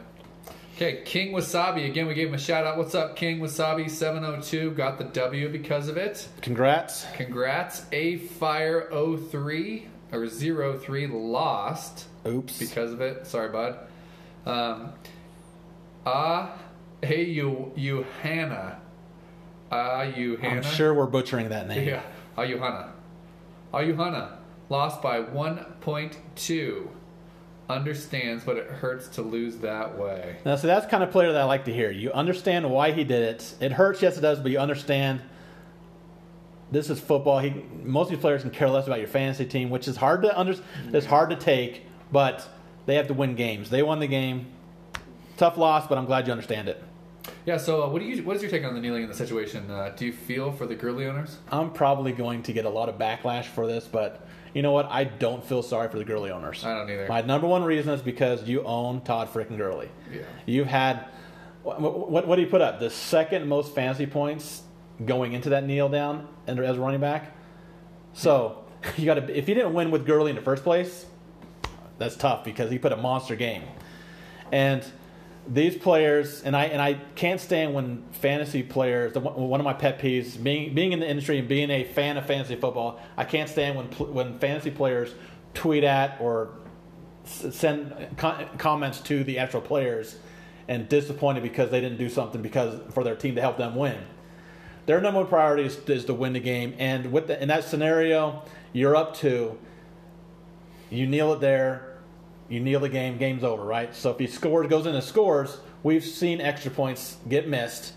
Okay, 0.77 1.01
King 1.07 1.33
Wasabi. 1.33 1.87
Again, 1.87 2.07
we 2.07 2.13
gave 2.13 2.29
him 2.29 2.35
a 2.35 2.39
shout 2.39 2.67
out. 2.67 2.77
What's 2.77 2.95
up, 2.95 3.17
King 3.17 3.41
Wasabi? 3.41 3.89
702 3.89 4.73
got 4.73 4.99
the 4.99 5.05
W 5.05 5.49
because 5.49 5.89
of 5.89 5.97
it. 5.97 6.29
Congrats. 6.43 7.07
Congrats. 7.15 7.87
A 7.93 8.19
Fire 8.19 8.87
03 8.91 9.87
or 10.13 10.29
03 10.29 11.07
lost 11.07 12.09
Oops. 12.27 12.59
because 12.59 12.93
of 12.93 13.01
it. 13.01 13.27
Sorry, 13.27 13.49
bud. 13.49 13.79
Um, 14.45 14.93
ah, 16.05 16.53
hey, 17.03 17.25
you, 17.25 17.73
you 17.75 18.05
Hannah. 18.21 18.79
Ah, 19.73 20.03
you 20.03 20.37
Hannah. 20.37 20.57
I'm 20.57 20.63
sure 20.63 20.93
we're 20.93 21.07
butchering 21.07 21.49
that 21.49 21.69
name. 21.69 21.89
Yeah. 21.89 22.03
Ah, 22.37 22.43
you 22.43 22.59
Hannah. 22.59 22.93
Ah, 23.73 23.79
you 23.79 23.97
Hannah. 23.97 24.41
lost 24.69 25.01
by 25.01 25.23
1.2. 25.23 26.89
Understands 27.69 28.47
what 28.47 28.57
it 28.57 28.69
hurts 28.69 29.09
to 29.09 29.23
lose 29.23 29.57
that 29.59 29.99
way. 29.99 30.37
Now, 30.45 30.57
so 30.57 30.69
that's 30.69 30.85
the 30.85 30.91
kind 30.91 31.03
of 31.03 31.11
player 31.11 31.33
that 31.33 31.41
I 31.41 31.45
like 31.45 31.65
to 31.65 31.73
hear. 31.73 31.91
You 31.91 32.13
understand 32.13 32.71
why 32.71 32.93
he 32.93 33.03
did 33.03 33.23
it. 33.23 33.55
It 33.61 33.73
hurts, 33.73 34.03
yes, 34.03 34.17
it 34.17 34.21
does, 34.21 34.39
but 34.39 34.53
you 34.53 34.59
understand 34.59 35.21
this 36.71 36.91
is 36.91 37.01
football. 37.01 37.39
He 37.39 37.65
most 37.85 38.07
of 38.07 38.11
these 38.11 38.21
players 38.21 38.43
can 38.43 38.51
care 38.51 38.69
less 38.69 38.87
about 38.87 38.99
your 38.99 39.09
fantasy 39.09 39.47
team, 39.47 39.71
which 39.71 39.89
is 39.89 39.97
hard 39.97 40.23
to 40.23 40.39
under, 40.39 40.55
It's 40.93 41.07
hard 41.07 41.31
to 41.31 41.37
take, 41.37 41.83
but 42.11 42.49
they 42.87 42.97
have 42.97 43.09
to 43.09 43.15
win 43.15 43.35
games. 43.35 43.71
They 43.71 43.83
won 43.83 43.99
the 43.99 44.07
game. 44.07 44.47
Tough 45.37 45.57
loss, 45.57 45.87
but 45.87 45.99
I'm 45.99 46.07
glad 46.07 46.27
you 46.27 46.33
understand 46.33 46.69
it. 46.69 46.83
Yeah. 47.45 47.57
So, 47.57 47.83
uh, 47.83 47.89
what 47.89 48.01
do 48.01 48.07
you? 48.07 48.23
What 48.23 48.37
is 48.37 48.43
your 48.43 48.51
take 48.51 48.65
on 48.65 48.75
the 48.75 48.81
kneeling 48.81 49.03
in 49.03 49.09
the 49.09 49.15
situation? 49.15 49.71
Uh, 49.71 49.93
do 49.97 50.07
you 50.07 50.13
feel 50.13 50.53
for 50.53 50.67
the 50.67 50.75
Gurley 50.75 51.07
owners? 51.07 51.37
I'm 51.51 51.71
probably 51.73 52.13
going 52.13 52.43
to 52.45 52.53
get 52.53 52.65
a 52.65 52.71
lot 52.71 52.89
of 52.89 52.97
backlash 52.97 53.45
for 53.45 53.67
this, 53.67 53.87
but 53.87 54.27
you 54.57 54.63
know 54.63 54.73
what? 54.73 54.91
I 54.91 55.05
don't 55.05 55.45
feel 55.45 55.63
sorry 55.63 55.91
for 55.91 55.99
the 55.99 56.05
Gurley 56.07 56.31
owners. 56.31 56.65
I 56.65 56.73
don't 56.73 56.89
either. 56.89 57.07
My 57.11 57.21
number 57.21 57.47
one 57.47 57.63
reason 57.63 57.93
is 57.93 58.01
because 58.01 58.49
you 58.49 58.63
own 58.63 59.03
Todd 59.03 59.29
freaking 59.31 59.59
Gurley. 59.59 59.91
Yeah. 60.11 60.23
You've 60.47 60.67
had 60.67 61.09
what, 61.63 61.79
what, 61.79 62.27
what 62.27 62.37
do 62.37 62.41
you 62.41 62.49
put 62.49 62.63
up? 62.63 62.81
The 62.81 62.89
second 62.89 63.47
most 63.49 63.75
fantasy 63.75 64.07
points 64.07 64.63
going 65.05 65.35
into 65.35 65.51
that 65.51 65.67
kneel 65.67 65.91
down 65.91 66.27
and 66.47 66.59
as 66.59 66.79
a 66.79 66.81
running 66.81 67.03
back. 67.03 67.37
So 68.15 68.65
you 68.97 69.05
got 69.05 69.17
to 69.17 69.39
if 69.39 69.47
you 69.47 69.55
didn't 69.55 69.75
win 69.75 69.91
with 69.91 70.07
Gurley 70.07 70.31
in 70.31 70.37
the 70.37 70.43
first 70.43 70.63
place, 70.63 71.05
that's 71.99 72.17
tough 72.17 72.43
because 72.43 72.71
he 72.71 72.79
put 72.79 72.93
a 72.93 72.97
monster 72.97 73.37
game. 73.37 73.63
And 74.51 74.83
these 75.49 75.77
players, 75.77 76.43
and 76.43 76.57
I 76.57 76.65
and 76.65 76.83
I 76.83 76.95
can't 77.15 77.41
stand 77.41 77.75
when 77.75 78.05
fantasy 78.13 78.63
players. 78.63 79.15
One 79.15 79.61
of 79.61 79.65
my 79.65 79.73
pet 79.73 80.01
peeves, 80.01 80.43
being 80.43 80.75
being 80.75 80.93
in 80.93 81.01
the 81.01 81.09
industry 81.09 81.39
and 81.39 81.49
being 81.49 81.71
a 81.71 81.85
fan 81.85 82.17
of 82.17 82.27
fantasy 82.27 82.57
football, 82.57 83.01
I 83.17 83.25
can't 83.25 83.49
stand 83.49 83.77
when 83.77 83.87
when 84.13 84.39
fantasy 84.39 84.71
players 84.71 85.15
tweet 85.55 85.85
at 85.85 86.21
or 86.21 86.51
send 87.25 88.17
comments 88.59 89.01
to 89.01 89.25
the 89.25 89.39
actual 89.39 89.61
players 89.61 90.17
and 90.69 90.89
disappointed 90.89 91.43
because 91.43 91.71
they 91.71 91.81
didn't 91.81 91.99
do 91.99 92.09
something 92.09 92.43
because 92.43 92.81
for 92.93 93.05
their 93.05 93.17
team 93.17 93.35
to 93.37 93.41
help 93.41 93.57
them 93.57 93.75
win. 93.75 93.99
Their 94.87 95.01
number 95.01 95.21
one 95.21 95.29
priority 95.29 95.65
is, 95.65 95.77
is 95.89 96.05
to 96.05 96.15
win 96.15 96.33
the 96.33 96.41
game, 96.41 96.75
and 96.79 97.13
with 97.13 97.27
the, 97.27 97.41
in 97.41 97.49
that 97.49 97.65
scenario, 97.65 98.43
you're 98.73 98.97
up 98.97 99.17
to. 99.17 99.59
You 100.89 101.09
kneel 101.09 101.33
it 101.33 101.41
there, 101.41 101.96
you 102.49 102.61
kneel 102.61 102.81
the 102.81 102.89
game, 102.89 103.19
game's 103.19 103.45
over, 103.45 103.65
right? 103.65 103.95
So 103.95 104.11
if 104.11 104.19
he 104.19 104.27
scores, 104.27 104.69
goes 104.69 104.87
into 104.87 105.03
scores, 105.03 105.59
we've 105.83 106.05
seen 106.05 106.41
extra 106.41 106.71
points 106.71 107.17
get 107.29 107.49
missed, 107.49 107.93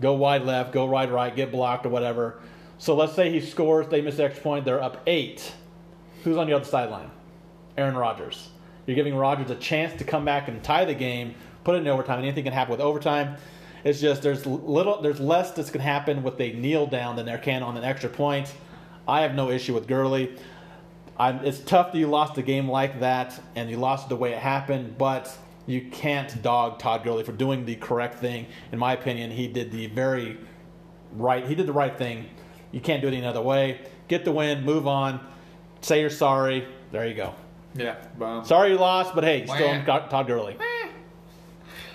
go 0.00 0.14
wide 0.14 0.42
left, 0.42 0.72
go 0.72 0.84
wide 0.86 1.10
right, 1.10 1.34
get 1.34 1.52
blocked 1.52 1.86
or 1.86 1.90
whatever. 1.90 2.40
So 2.78 2.96
let's 2.96 3.14
say 3.14 3.30
he 3.30 3.40
scores, 3.40 3.86
they 3.88 4.00
miss 4.00 4.16
the 4.16 4.24
extra 4.24 4.42
point, 4.42 4.64
they're 4.64 4.82
up 4.82 5.02
eight. 5.06 5.52
Who's 6.24 6.36
on 6.36 6.46
the 6.46 6.52
other 6.54 6.64
sideline? 6.64 7.10
Aaron 7.76 7.96
Rodgers. 7.96 8.50
You're 8.86 8.96
giving 8.96 9.14
Rodgers 9.14 9.50
a 9.50 9.54
chance 9.54 9.96
to 9.98 10.04
come 10.04 10.24
back 10.24 10.48
and 10.48 10.62
tie 10.62 10.84
the 10.84 10.94
game, 10.94 11.34
put 11.62 11.76
it 11.76 11.78
in 11.78 11.88
overtime. 11.88 12.18
Anything 12.18 12.44
can 12.44 12.52
happen 12.52 12.72
with 12.72 12.80
overtime. 12.80 13.36
It's 13.84 14.00
just 14.00 14.22
there's 14.22 14.46
little, 14.46 15.00
there's 15.00 15.20
less 15.20 15.52
that 15.52 15.70
can 15.70 15.80
happen 15.80 16.22
with 16.22 16.40
a 16.40 16.52
kneel 16.52 16.86
down 16.86 17.16
than 17.16 17.26
there 17.26 17.38
can 17.38 17.62
on 17.62 17.76
an 17.76 17.84
extra 17.84 18.10
point. 18.10 18.52
I 19.06 19.22
have 19.22 19.34
no 19.34 19.50
issue 19.50 19.74
with 19.74 19.86
Gurley. 19.86 20.36
I'm, 21.18 21.44
it's 21.44 21.60
tough 21.60 21.92
that 21.92 21.98
you 21.98 22.06
lost 22.06 22.38
a 22.38 22.42
game 22.42 22.68
like 22.68 23.00
that 23.00 23.40
and 23.54 23.70
you 23.70 23.76
lost 23.76 24.06
it 24.06 24.08
the 24.08 24.16
way 24.16 24.32
it 24.32 24.38
happened, 24.38 24.96
but 24.98 25.36
you 25.66 25.88
can't 25.90 26.42
dog 26.42 26.78
Todd 26.78 27.04
Gurley 27.04 27.22
for 27.22 27.32
doing 27.32 27.64
the 27.64 27.76
correct 27.76 28.18
thing. 28.18 28.46
In 28.72 28.78
my 28.78 28.94
opinion, 28.94 29.30
he 29.30 29.46
did 29.46 29.70
the 29.70 29.86
very 29.86 30.38
right. 31.12 31.46
He 31.46 31.54
did 31.54 31.66
the 31.66 31.72
right 31.72 31.96
thing. 31.96 32.28
You 32.72 32.80
can't 32.80 33.02
do 33.02 33.08
it 33.08 33.14
any 33.14 33.26
other 33.26 33.42
way. 33.42 33.80
Get 34.08 34.24
the 34.24 34.32
win, 34.32 34.64
move 34.64 34.86
on, 34.86 35.20
say 35.80 36.00
you're 36.00 36.10
sorry. 36.10 36.66
There 36.90 37.06
you 37.06 37.14
go. 37.14 37.34
Yeah. 37.74 37.96
Sorry 38.42 38.72
you 38.72 38.78
lost, 38.78 39.14
but 39.14 39.24
hey, 39.24 39.46
still. 39.46 39.84
Todd 39.84 40.10
Todd 40.10 40.26
Gurley. 40.26 40.56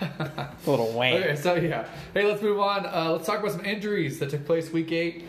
a 0.00 0.50
little 0.66 0.92
wham. 0.92 1.22
Okay, 1.22 1.36
so 1.36 1.54
yeah. 1.54 1.86
Hey, 2.14 2.24
let's 2.24 2.42
move 2.42 2.60
on. 2.60 2.86
Uh, 2.86 3.12
let's 3.12 3.26
talk 3.26 3.40
about 3.40 3.52
some 3.52 3.64
injuries 3.64 4.18
that 4.18 4.30
took 4.30 4.44
place 4.46 4.72
week 4.72 4.92
eight. 4.92 5.24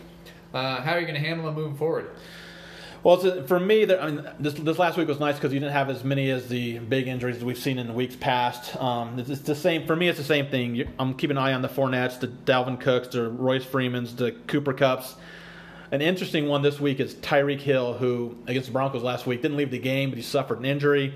Uh, 0.54 0.82
how 0.82 0.94
are 0.94 1.00
you 1.00 1.06
going 1.08 1.20
to 1.20 1.28
handle 1.28 1.46
them 1.46 1.56
moving 1.56 1.76
forward? 1.76 2.12
Well, 3.02 3.18
for 3.46 3.62
me, 3.62 3.86
there, 3.86 4.02
I 4.02 4.12
mean, 4.12 4.28
this, 4.40 4.56
this 4.56 4.78
last 4.78 4.98
week 4.98 5.08
was 5.08 5.22
nice 5.22 5.36
because 5.36 5.54
you 5.54 5.60
didn't 5.62 5.72
have 5.72 5.90
as 5.90 6.04
many 6.04 6.30
as 6.32 6.50
the 6.50 6.80
big 6.80 7.08
injuries 7.08 7.42
we've 7.44 7.58
seen 7.58 7.78
in 7.78 7.88
the 7.88 7.94
weeks 7.94 8.18
past. 8.18 8.76
Um, 8.76 9.18
it's, 9.18 9.30
it's 9.30 9.42
the 9.42 9.56
same 9.56 9.88
for 9.88 9.96
me. 9.96 10.10
It's 10.10 10.18
the 10.18 10.26
same 10.26 10.48
thing. 10.48 10.84
I'm 11.00 11.14
keeping 11.14 11.38
an 11.38 11.44
eye 11.44 11.54
on 11.54 11.62
the 11.62 11.70
Fournettes, 11.70 12.20
the 12.20 12.28
Dalvin 12.28 12.78
Cooks, 12.78 13.08
the 13.10 13.30
Royce 13.30 13.64
Freemans, 13.64 14.16
the 14.16 14.34
Cooper 14.48 14.74
Kupps. 14.74 15.16
An 15.92 16.02
interesting 16.02 16.48
one 16.50 16.62
this 16.62 16.82
week 16.82 17.00
is 17.00 17.16
Tyreek 17.16 17.62
Hill, 17.62 17.94
who 17.94 18.38
against 18.48 18.68
the 18.68 18.74
Broncos 18.74 19.02
last 19.02 19.26
week 19.26 19.42
didn't 19.42 19.56
leave 19.56 19.72
the 19.72 19.80
game, 19.80 20.10
but 20.10 20.18
he 20.18 20.24
suffered 20.24 20.60
an 20.60 20.66
injury. 20.66 21.14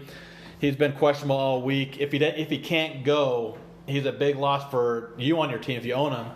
He's 0.59 0.77
been 0.77 0.93
questionable 0.93 1.35
all 1.35 1.61
week. 1.61 1.99
If 1.99 2.13
he 2.13 2.23
if 2.23 2.49
he 2.49 2.59
can't 2.59 3.03
go, 3.03 3.57
he's 3.87 4.05
a 4.05 4.13
big 4.13 4.37
loss 4.37 4.71
for 4.71 5.11
you 5.17 5.39
on 5.41 5.49
your 5.49 5.59
team 5.59 5.77
if 5.77 5.85
you 5.85 5.93
own 5.93 6.13
him. 6.13 6.27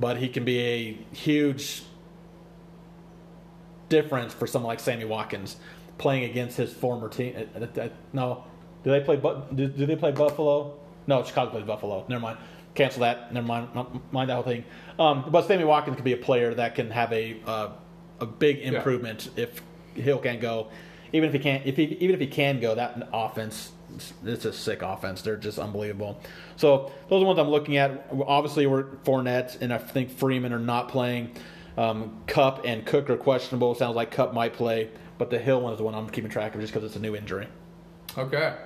But 0.00 0.16
he 0.16 0.28
can 0.28 0.44
be 0.44 0.58
a 0.58 0.92
huge 1.14 1.82
difference 3.88 4.32
for 4.32 4.46
someone 4.46 4.68
like 4.68 4.80
Sammy 4.80 5.04
Watkins 5.04 5.56
playing 5.98 6.24
against 6.24 6.56
his 6.56 6.72
former 6.72 7.08
team. 7.08 7.34
uh, 7.36 7.60
uh, 7.60 7.80
uh, 7.80 7.88
No, 8.12 8.44
do 8.84 8.90
they 8.90 9.00
play? 9.00 9.16
Do, 9.16 9.68
do 9.68 9.86
they 9.86 9.96
play 9.96 10.12
Buffalo? 10.12 10.78
No, 11.06 11.22
Chicago 11.24 11.50
plays 11.50 11.64
Buffalo. 11.64 12.04
Never 12.08 12.20
mind. 12.20 12.38
Cancel 12.74 13.00
that. 13.00 13.32
Never 13.32 13.46
mind. 13.46 13.68
Mind 14.12 14.30
that 14.30 14.34
whole 14.34 14.42
thing. 14.42 14.64
Um, 14.98 15.24
but 15.30 15.46
Sammy 15.46 15.64
Watkins 15.64 15.96
could 15.96 16.04
be 16.04 16.12
a 16.12 16.18
player 16.18 16.54
that 16.54 16.74
can 16.74 16.90
have 16.90 17.12
a 17.12 17.40
uh, 17.46 17.70
a 18.20 18.26
big 18.26 18.58
improvement 18.58 19.30
if 19.36 19.62
Hill 19.94 20.18
can't 20.18 20.40
go. 20.40 20.68
Even 21.12 21.28
if 21.28 21.32
he 21.32 21.38
can't, 21.38 21.66
if 21.66 21.76
he 21.76 21.84
even 21.84 22.14
if 22.14 22.20
he 22.20 22.26
can 22.26 22.60
go, 22.60 22.74
that 22.74 23.08
offense 23.12 23.72
it's, 23.94 24.12
it's 24.24 24.44
a 24.44 24.52
sick 24.52 24.82
offense. 24.82 25.22
They're 25.22 25.36
just 25.36 25.58
unbelievable. 25.58 26.20
So 26.56 26.92
those 27.08 27.16
are 27.16 27.20
the 27.20 27.26
ones 27.26 27.38
I'm 27.38 27.48
looking 27.48 27.76
at. 27.76 28.06
Obviously, 28.26 28.66
we're 28.66 28.84
Fournette 29.04 29.60
and 29.60 29.72
I 29.72 29.78
think 29.78 30.10
Freeman 30.10 30.52
are 30.52 30.58
not 30.58 30.88
playing. 30.88 31.34
Um, 31.78 32.22
Kupp 32.26 32.64
and 32.64 32.84
Cook 32.84 33.08
are 33.08 33.16
questionable. 33.16 33.72
Sounds 33.76 33.94
like 33.94 34.10
Kupp 34.10 34.34
might 34.34 34.52
play, 34.52 34.90
but 35.16 35.30
the 35.30 35.38
Hill 35.38 35.60
one 35.60 35.72
is 35.72 35.78
the 35.78 35.84
one 35.84 35.94
I'm 35.94 36.10
keeping 36.10 36.28
track 36.28 36.56
of 36.56 36.60
just 36.60 36.72
because 36.72 36.84
it's 36.84 36.96
a 36.96 37.00
new 37.00 37.14
injury. 37.14 37.46
Okay. 38.16 38.56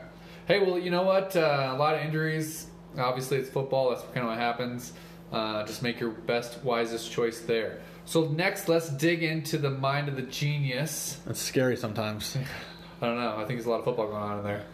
Hey, 0.47 0.61
well, 0.61 0.79
you 0.79 0.91
know 0.91 1.03
what? 1.03 1.37
Uh, 1.37 1.73
a 1.75 1.77
lot 1.77 1.95
of 1.95 2.01
injuries. 2.01 2.69
Obviously, 2.97 3.37
it's 3.37 3.51
football. 3.51 3.91
That's 3.91 4.03
kind 4.15 4.21
of 4.21 4.29
what 4.29 4.39
happens. 4.39 4.95
Uh, 5.31 5.63
just 5.67 5.83
make 5.83 6.01
your 6.01 6.11
best, 6.11 6.65
wisest 6.65 7.13
choice 7.13 7.41
there. 7.41 7.81
So 8.07 8.29
next, 8.29 8.69
let's 8.69 8.89
dig 8.89 9.23
into 9.23 9.59
the 9.59 9.71
mind 9.71 10.09
of 10.09 10.17
the 10.17 10.23
genius. 10.23 11.21
It's 11.29 11.41
scary 11.41 11.77
sometimes. 11.77 12.37
I 13.03 13.07
don't 13.07 13.19
know. 13.19 13.35
I 13.35 13.45
think 13.45 13.59
there's 13.59 13.67
a 13.67 13.71
lot 13.71 13.81
of 13.81 13.85
football 13.85 14.07
going 14.07 14.23
on 14.23 14.39
in 14.39 14.45
there. 14.45 14.65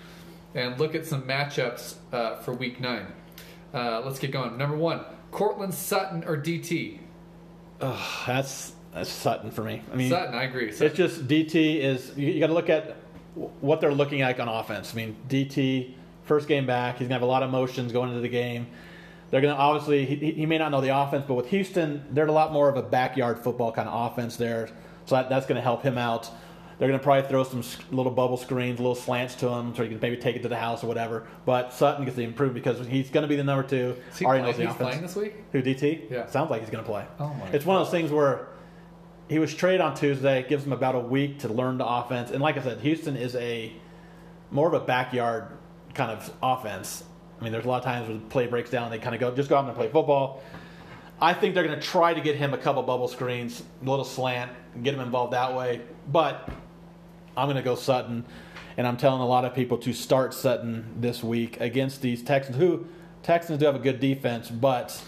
And 0.55 0.79
look 0.79 0.95
at 0.95 1.07
some 1.07 1.23
matchups 1.23 1.97
uh, 2.13 2.37
for 2.37 2.55
Week 2.55 2.81
Nine. 2.81 3.07
Uh, 3.75 4.01
let's 4.05 4.21
get 4.21 4.31
going. 4.31 4.57
Number 4.57 4.77
one, 4.77 5.05
Courtland 5.33 5.75
Sutton 5.75 6.23
or 6.25 6.37
DT. 6.37 7.01
Ugh, 7.81 8.25
that's 8.27 8.73
that's 8.93 9.11
Sutton 9.11 9.51
for 9.51 9.63
me. 9.63 9.83
I 9.93 9.97
mean, 9.97 10.11
Sutton, 10.11 10.35
I 10.35 10.45
agree. 10.45 10.73
Sutton. 10.73 10.87
It's 10.87 10.97
just 10.97 11.29
DT 11.29 11.81
is 11.81 12.13
you, 12.17 12.29
you 12.29 12.41
got 12.41 12.49
to 12.49 12.55
look 12.55 12.71
at 12.71 12.97
what 13.61 13.81
they're 13.81 13.95
looking 13.95 14.21
like 14.21 14.41
on 14.41 14.49
offense. 14.49 14.93
I 14.93 14.97
mean, 14.97 15.17
DT 15.29 15.95
first 16.25 16.49
game 16.49 16.67
back, 16.67 16.99
he's 16.99 17.07
gonna 17.09 17.15
have 17.15 17.23
a 17.23 17.27
lot 17.27 17.43
of 17.43 17.51
motions 17.51 17.93
going 17.93 18.11
into 18.11 18.21
the 18.21 18.29
game. 18.29 18.67
They're 19.31 19.41
gonna 19.41 19.55
obviously 19.55 20.05
he, 20.05 20.33
he 20.33 20.47
may 20.47 20.59
not 20.59 20.71
know 20.71 20.81
the 20.81 20.97
offense, 20.97 21.25
but 21.27 21.35
with 21.35 21.49
Houston, 21.49 22.05
they're 22.11 22.27
a 22.27 22.33
lot 22.33 22.53
more 22.53 22.69
of 22.69 22.77
a 22.77 22.83
backyard 22.83 23.39
football 23.39 23.73
kind 23.73 23.89
of 23.89 24.13
offense 24.13 24.37
there, 24.37 24.69
so 25.07 25.17
that, 25.17 25.29
that's 25.29 25.47
gonna 25.47 25.61
help 25.61 25.83
him 25.83 25.99
out. 25.99 26.31
They're 26.79 26.87
going 26.87 26.99
to 26.99 27.03
probably 27.03 27.29
throw 27.29 27.43
some 27.43 27.65
little 27.91 28.13
bubble 28.13 28.37
screens, 28.37 28.79
little 28.79 28.95
slants 28.95 29.35
to 29.37 29.49
him, 29.49 29.75
so 29.75 29.83
he 29.83 29.89
can 29.89 29.99
maybe 30.01 30.17
take 30.17 30.37
it 30.37 30.43
to 30.43 30.49
the 30.49 30.57
house 30.57 30.85
or 30.85 30.87
whatever. 30.87 31.27
But 31.45 31.73
Sutton 31.73 32.05
gets 32.05 32.17
to 32.17 32.23
improve 32.23 32.55
because 32.55 32.87
he's 32.87 33.11
going 33.11 33.23
to 33.23 33.29
be 33.29 33.35
the 33.35 33.43
number 33.43 33.65
two. 33.69 33.97
Is 34.13 34.19
he 34.19 34.25
playing, 34.25 34.45
knows 34.45 34.57
the 34.57 34.63
he's 34.63 34.71
offense. 34.71 34.89
playing 34.89 35.03
this 35.03 35.17
week? 35.17 35.35
Who 35.53 35.63
DT? 35.63 36.09
Yeah. 36.11 36.27
Sounds 36.27 36.51
like 36.51 36.61
he's 36.61 36.71
going 36.71 36.85
to 36.85 36.89
play. 36.89 37.05
Oh 37.19 37.35
my 37.35 37.49
It's 37.49 37.67
one 37.67 37.77
of 37.77 37.87
those 37.87 37.91
things 37.91 38.13
where 38.13 38.47
he 39.29 39.41
was 39.41 39.53
traded 39.53 39.81
on 39.81 39.95
Tuesday. 39.97 40.39
It 40.41 40.49
gives 40.49 40.65
him 40.65 40.73
about 40.73 40.95
a 40.95 41.01
week 41.01 41.41
to 41.41 41.49
learn 41.49 41.79
the 41.79 41.87
offense. 41.87 42.31
And 42.31 42.41
like 42.41 42.57
I 42.57 42.63
said, 42.63 42.81
Houston 42.81 43.17
is 43.17 43.35
a 43.35 43.73
more 44.53 44.69
of 44.69 44.75
a 44.75 44.85
backyard 44.85 45.49
kind 45.95 46.13
of 46.13 46.33
offense. 46.43 47.03
I 47.41 47.43
mean, 47.43 47.53
there's 47.53 47.65
a 47.65 47.69
lot 47.69 47.79
of 47.79 47.85
times 47.85 48.09
where 48.09 48.17
the 48.19 48.25
play 48.27 48.47
breaks 48.47 48.71
down. 48.71 48.85
and 48.85 48.93
They 48.93 48.99
kind 48.99 49.17
of 49.17 49.21
go 49.21 49.35
just 49.35 49.49
go 49.49 49.57
out 49.57 49.65
and 49.65 49.75
play 49.75 49.89
football. 49.89 50.43
I 51.21 51.35
think 51.35 51.55
they're 51.55 51.67
going 51.67 51.79
to 51.79 51.85
try 51.85 52.15
to 52.15 52.21
get 52.21 52.37
him 52.37 52.55
a 52.55 52.59
couple 52.59 52.83
bubble 52.85 53.09
screens, 53.09 53.63
a 53.83 53.85
little 53.89 54.05
slant, 54.05 54.53
and 54.75 54.85
get 54.85 54.95
him 54.95 55.01
involved 55.01 55.33
that 55.33 55.57
way. 55.57 55.81
But 56.11 56.49
I'm 57.39 57.47
going 57.47 57.57
to 57.57 57.63
go 57.63 57.77
Sutton, 57.77 58.25
and 58.77 58.87
I'm 58.87 58.97
telling 58.97 59.21
a 59.21 59.27
lot 59.27 59.45
of 59.45 59.55
people 59.55 59.79
to 59.79 59.93
start 59.93 60.35
Sutton 60.35 60.97
this 61.01 61.23
week 61.23 61.61
against 61.61 62.03
these 62.03 62.23
Texans. 62.23 62.57
Who 62.57 62.87
Texans 63.23 63.61
do 63.61 63.67
have 63.67 63.77
a 63.77 63.81
good 63.81 64.01
defense, 64.01 64.51
but 64.51 65.01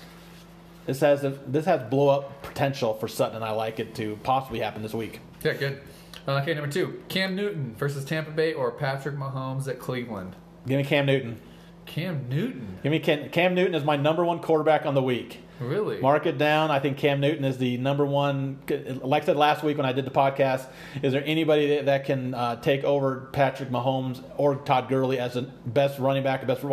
this 0.86 1.00
has 1.00 1.24
a, 1.24 1.30
this 1.46 1.64
has 1.64 1.82
blow 1.90 2.08
up 2.08 2.42
potential 2.42 2.94
for 2.94 3.08
Sutton, 3.08 3.36
and 3.36 3.44
I 3.44 3.50
like 3.50 3.80
it 3.80 3.96
to 3.96 4.16
possibly 4.22 4.60
happen 4.60 4.82
this 4.82 4.94
week. 4.94 5.18
Yeah, 5.42 5.54
good. 5.54 5.80
Uh, 6.28 6.40
okay, 6.42 6.54
number 6.54 6.70
two, 6.70 7.02
Cam 7.08 7.34
Newton 7.34 7.74
versus 7.76 8.04
Tampa 8.04 8.30
Bay 8.30 8.52
or 8.52 8.70
Patrick 8.70 9.16
Mahomes 9.16 9.66
at 9.66 9.80
Cleveland. 9.80 10.36
Give 10.66 10.78
me 10.78 10.84
Cam 10.84 11.06
Newton. 11.06 11.40
Cam 11.86 12.28
Newton, 12.28 12.78
Give 12.84 12.92
me 12.92 13.00
Cam, 13.00 13.30
Cam 13.30 13.54
Newton 13.54 13.74
is 13.74 13.82
my 13.82 13.96
number 13.96 14.24
one 14.24 14.38
quarterback 14.38 14.86
on 14.86 14.94
the 14.94 15.02
week. 15.02 15.40
Really? 15.60 16.00
Mark 16.00 16.26
it 16.26 16.38
down. 16.38 16.70
I 16.70 16.78
think 16.80 16.96
Cam 16.96 17.20
Newton 17.20 17.44
is 17.44 17.58
the 17.58 17.76
number 17.76 18.04
one. 18.04 18.58
Like 19.02 19.22
I 19.22 19.26
said 19.26 19.36
last 19.36 19.62
week 19.62 19.76
when 19.76 19.86
I 19.86 19.92
did 19.92 20.04
the 20.04 20.10
podcast, 20.10 20.66
is 21.02 21.12
there 21.12 21.22
anybody 21.24 21.76
that, 21.76 21.86
that 21.86 22.04
can 22.04 22.34
uh, 22.34 22.56
take 22.56 22.84
over 22.84 23.28
Patrick 23.32 23.70
Mahomes 23.70 24.22
or 24.36 24.56
Todd 24.56 24.88
Gurley 24.88 25.18
as 25.18 25.34
the 25.34 25.42
best 25.42 25.98
running 25.98 26.22
back, 26.22 26.46
best 26.46 26.64
uh, 26.64 26.68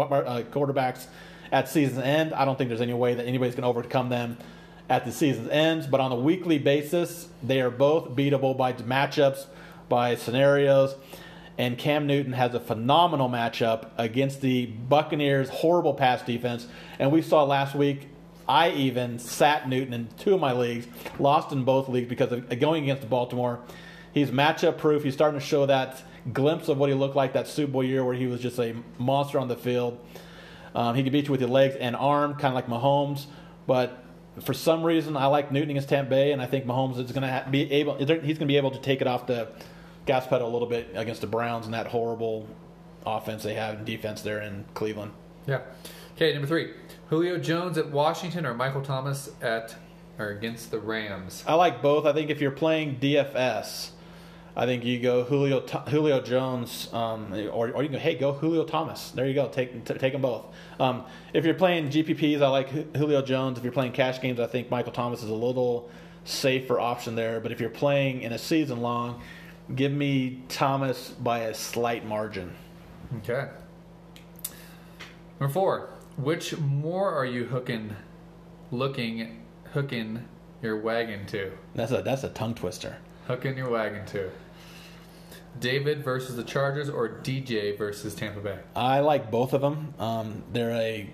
quarterbacks 0.52 1.08
at 1.52 1.69
season's 1.69 2.00
end? 2.00 2.34
I 2.34 2.45
don't 2.45 2.58
think 2.58 2.69
there's 2.69 2.82
any 2.82 2.93
way 2.93 3.13
that 3.13 3.26
anybody's 3.26 3.56
going 3.56 3.63
to 3.63 3.69
overcome 3.69 4.10
them 4.10 4.38
at 4.89 5.06
the 5.06 5.12
season's 5.12 5.50
end. 5.50 5.89
But 5.91 6.00
on 6.00 6.12
a 6.12 6.15
weekly 6.15 6.58
basis, 6.58 7.30
they 7.43 7.62
are 7.62 7.69
both 7.69 8.15
beatable 8.15 8.58
by 8.58 8.73
matchups, 8.73 9.45
by 9.89 10.15
scenarios. 10.15 10.95
And 11.58 11.78
Cam 11.78 12.06
Newton 12.06 12.34
has 12.34 12.54
a 12.54 12.60
phenomenal 12.60 13.30
matchup 13.30 13.89
against 13.97 14.41
the 14.41 14.67
Buccaneers' 14.67 15.50
horrible 15.50 15.95
pass 15.95 16.21
defense. 16.21 16.67
And 17.00 17.12
we 17.12 17.21
saw 17.23 17.43
last 17.43 17.73
week 17.73 18.10
I 18.47 18.69
even 18.71 19.19
sat 19.19 19.67
Newton 19.67 19.93
in 19.93 20.07
two 20.17 20.33
of 20.33 20.39
my 20.39 20.53
leagues, 20.53 20.88
lost 21.19 21.51
in 21.51 21.63
both 21.63 21.89
leagues 21.89 22.07
because 22.07 22.31
of 22.31 22.60
going 22.60 22.83
against 22.83 23.10
Baltimore. 23.10 23.60
He's 24.13 24.31
matchup 24.31 24.77
proof. 24.77 25.03
He's 25.03 25.13
starting 25.13 25.39
to 25.39 25.45
show 25.45 25.65
that 25.65 26.01
glimpse 26.33 26.69
of 26.69 26.77
what 26.77 26.89
he 26.89 26.95
looked 26.95 27.15
like 27.15 27.33
that 27.33 27.47
Super 27.47 27.73
Bowl 27.73 27.83
year 27.83 28.03
where 28.03 28.15
he 28.15 28.27
was 28.27 28.41
just 28.41 28.60
a 28.60 28.75
monster 28.97 29.39
on 29.39 29.47
the 29.47 29.55
field. 29.55 29.99
Um, 30.73 30.95
he 30.95 31.03
can 31.03 31.12
beat 31.12 31.25
you 31.25 31.31
with 31.31 31.41
your 31.41 31.49
legs 31.49 31.75
and 31.75 31.95
arm, 31.95 32.33
kind 32.33 32.45
of 32.45 32.53
like 32.53 32.67
Mahomes. 32.67 33.25
But 33.65 34.03
for 34.41 34.53
some 34.53 34.83
reason, 34.83 35.17
I 35.17 35.25
like 35.25 35.51
Newton 35.51 35.71
against 35.71 35.89
Tampa 35.89 36.10
Bay, 36.10 36.31
and 36.31 36.41
I 36.41 36.45
think 36.45 36.65
Mahomes 36.65 36.99
is 36.99 37.12
going 37.12 37.23
to 37.23 37.45
be 37.49 37.71
able. 37.71 37.97
He's 37.97 38.07
going 38.07 38.21
to 38.21 38.45
be 38.45 38.57
able 38.57 38.71
to 38.71 38.79
take 38.79 39.01
it 39.01 39.07
off 39.07 39.27
the 39.27 39.49
gas 40.05 40.25
pedal 40.25 40.47
a 40.47 40.51
little 40.51 40.67
bit 40.67 40.89
against 40.93 41.21
the 41.21 41.27
Browns 41.27 41.65
and 41.65 41.73
that 41.73 41.88
horrible 41.88 42.47
offense 43.05 43.43
they 43.43 43.55
have 43.55 43.75
and 43.75 43.86
defense 43.86 44.21
there 44.21 44.41
in 44.41 44.65
Cleveland. 44.73 45.12
Yeah. 45.47 45.62
Okay, 46.15 46.33
number 46.33 46.47
three, 46.47 46.73
Julio 47.10 47.38
Jones 47.38 47.78
at 47.78 47.89
Washington 47.89 48.46
or 48.46 48.54
Michael 48.54 48.82
Thomas 48.82 49.30
at 49.41 49.76
or 50.20 50.30
against 50.30 50.72
the 50.72 50.80
Rams. 50.80 51.43
I 51.48 51.54
like 51.54 51.82
both. 51.82 52.06
I 52.06 52.13
think 52.13 52.30
if 52.30 52.41
you're 52.41 52.52
playing 52.52 53.00
DFS, 53.00 53.91
I 54.56 54.65
think 54.65 54.84
you 54.84 55.00
go 55.00 55.24
Julio 55.24 55.62
Julio 55.62 56.20
Jones, 56.22 56.91
um, 56.91 57.32
or, 57.54 57.70
or 57.70 57.84
you 57.84 57.89
can 57.89 57.93
go, 57.93 58.00
hey, 58.00 58.15
go 58.15 58.34
Julio 58.34 58.65
Thomas. 58.65 59.12
There 59.12 59.28
you 59.28 59.36
go. 59.36 59.48
Take 59.48 59.86
t- 59.86 59.93
take 59.93 60.13
them 60.13 60.24
both. 60.24 60.46
Um, 60.80 61.06
if 61.34 61.46
you're 61.46 61.54
playing 61.54 61.89
GPPs, 61.89 62.41
I 62.41 62.48
like 62.48 62.96
Julio 62.96 63.22
Jones. 63.22 63.60
If 63.60 63.63
you're 63.63 63.74
playing 63.74 63.91
cash 63.91 64.20
games, 64.20 64.39
I 64.39 64.48
think 64.48 64.72
Michael 64.72 64.91
Thomas 64.91 65.22
is 65.22 65.30
a 65.30 65.36
little 65.36 65.89
safer 66.26 66.80
option 66.80 67.15
there. 67.15 67.39
But 67.39 67.52
if 67.52 67.62
you're 67.62 67.70
playing 67.70 68.22
in 68.24 68.34
a 68.34 68.38
season 68.39 68.82
long, 68.82 69.22
give 69.76 69.91
me 69.91 70.41
Thomas 70.50 71.10
by 71.10 71.39
a 71.41 71.54
slight 71.54 72.06
margin. 72.06 72.52
Okay. 73.20 73.50
Number 75.39 75.54
four, 75.54 75.91
which 76.17 76.58
more 76.58 77.13
are 77.13 77.25
you 77.25 77.45
hooking, 77.45 77.95
looking, 78.71 79.43
hooking 79.73 80.27
your 80.62 80.77
wagon 80.82 81.25
to? 81.27 81.51
That's 81.75 81.91
a 81.91 82.01
that's 82.01 82.23
a 82.23 82.30
tongue 82.30 82.56
twister. 82.56 82.97
Hooking 83.27 83.58
your 83.58 83.69
wagon 83.69 84.06
to. 84.08 84.30
Davis 85.60 86.03
versus 86.03 86.36
the 86.36 86.43
Chargers 86.43 86.89
or 86.89 87.10
DJ 87.10 87.77
versus 87.77 88.13
Tampa 88.13 88.39
Bay? 88.39 88.60
I 88.75 88.99
like 88.99 89.32
both 89.32 89.53
of 89.53 89.62
them. 89.62 89.93
Um, 89.97 90.43
they're 90.51 90.71
a 90.71 91.10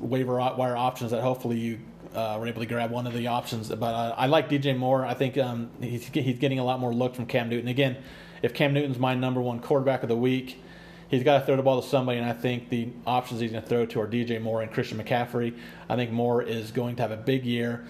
waiver 0.00 0.36
wire 0.36 0.76
options 0.76 1.10
that 1.10 1.22
hopefully 1.22 1.58
you 1.58 1.80
uh, 2.14 2.36
were 2.40 2.46
able 2.46 2.60
to 2.60 2.66
grab 2.66 2.90
one 2.90 3.06
of 3.06 3.12
the 3.12 3.26
options. 3.26 3.68
But 3.68 3.94
uh, 3.94 4.14
I 4.16 4.26
like 4.26 4.48
DJ 4.48 4.76
more. 4.76 5.04
I 5.04 5.14
think 5.14 5.38
um, 5.38 5.70
he's 5.80 6.06
he's 6.08 6.38
getting 6.38 6.58
a 6.58 6.64
lot 6.64 6.80
more 6.80 6.92
look 6.92 7.14
from 7.14 7.26
Cam 7.26 7.48
Newton. 7.48 7.68
Again, 7.68 7.96
if 8.42 8.54
Cam 8.54 8.72
Newton's 8.72 8.98
my 8.98 9.14
number 9.14 9.40
one 9.40 9.60
quarterback 9.60 10.02
of 10.02 10.08
the 10.08 10.16
week, 10.16 10.62
he's 11.10 11.24
got 11.24 11.40
to 11.40 11.46
throw 11.46 11.56
the 11.56 11.62
ball 11.62 11.82
to 11.82 11.88
somebody. 11.88 12.18
And 12.18 12.28
I 12.28 12.32
think 12.32 12.70
the 12.70 12.88
options 13.06 13.40
he's 13.40 13.50
going 13.50 13.62
to 13.62 13.68
throw 13.68 13.84
to 13.86 14.00
are 14.00 14.06
DJ 14.06 14.40
Moore 14.40 14.62
and 14.62 14.72
Christian 14.72 15.02
McCaffrey. 15.02 15.58
I 15.88 15.96
think 15.96 16.10
Moore 16.12 16.42
is 16.42 16.70
going 16.70 16.96
to 16.96 17.02
have 17.02 17.10
a 17.10 17.16
big 17.16 17.44
year. 17.44 17.84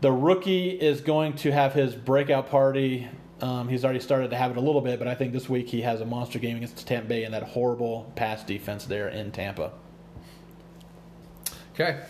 The 0.00 0.12
rookie 0.12 0.70
is 0.70 1.00
going 1.00 1.34
to 1.36 1.50
have 1.50 1.72
his 1.72 1.94
breakout 1.94 2.50
party. 2.50 3.08
Um, 3.40 3.68
he's 3.68 3.84
already 3.84 4.00
started 4.00 4.30
to 4.30 4.36
have 4.36 4.52
it 4.52 4.56
a 4.56 4.60
little 4.60 4.80
bit, 4.80 4.98
but 4.98 5.08
I 5.08 5.14
think 5.14 5.32
this 5.32 5.48
week 5.48 5.68
he 5.68 5.80
has 5.82 6.00
a 6.00 6.04
monster 6.04 6.38
game 6.38 6.56
against 6.56 6.86
Tampa 6.86 7.08
Bay 7.08 7.24
and 7.24 7.34
that 7.34 7.42
horrible 7.42 8.12
pass 8.14 8.44
defense 8.44 8.84
there 8.84 9.08
in 9.08 9.32
Tampa. 9.32 9.72
Okay. 11.74 12.00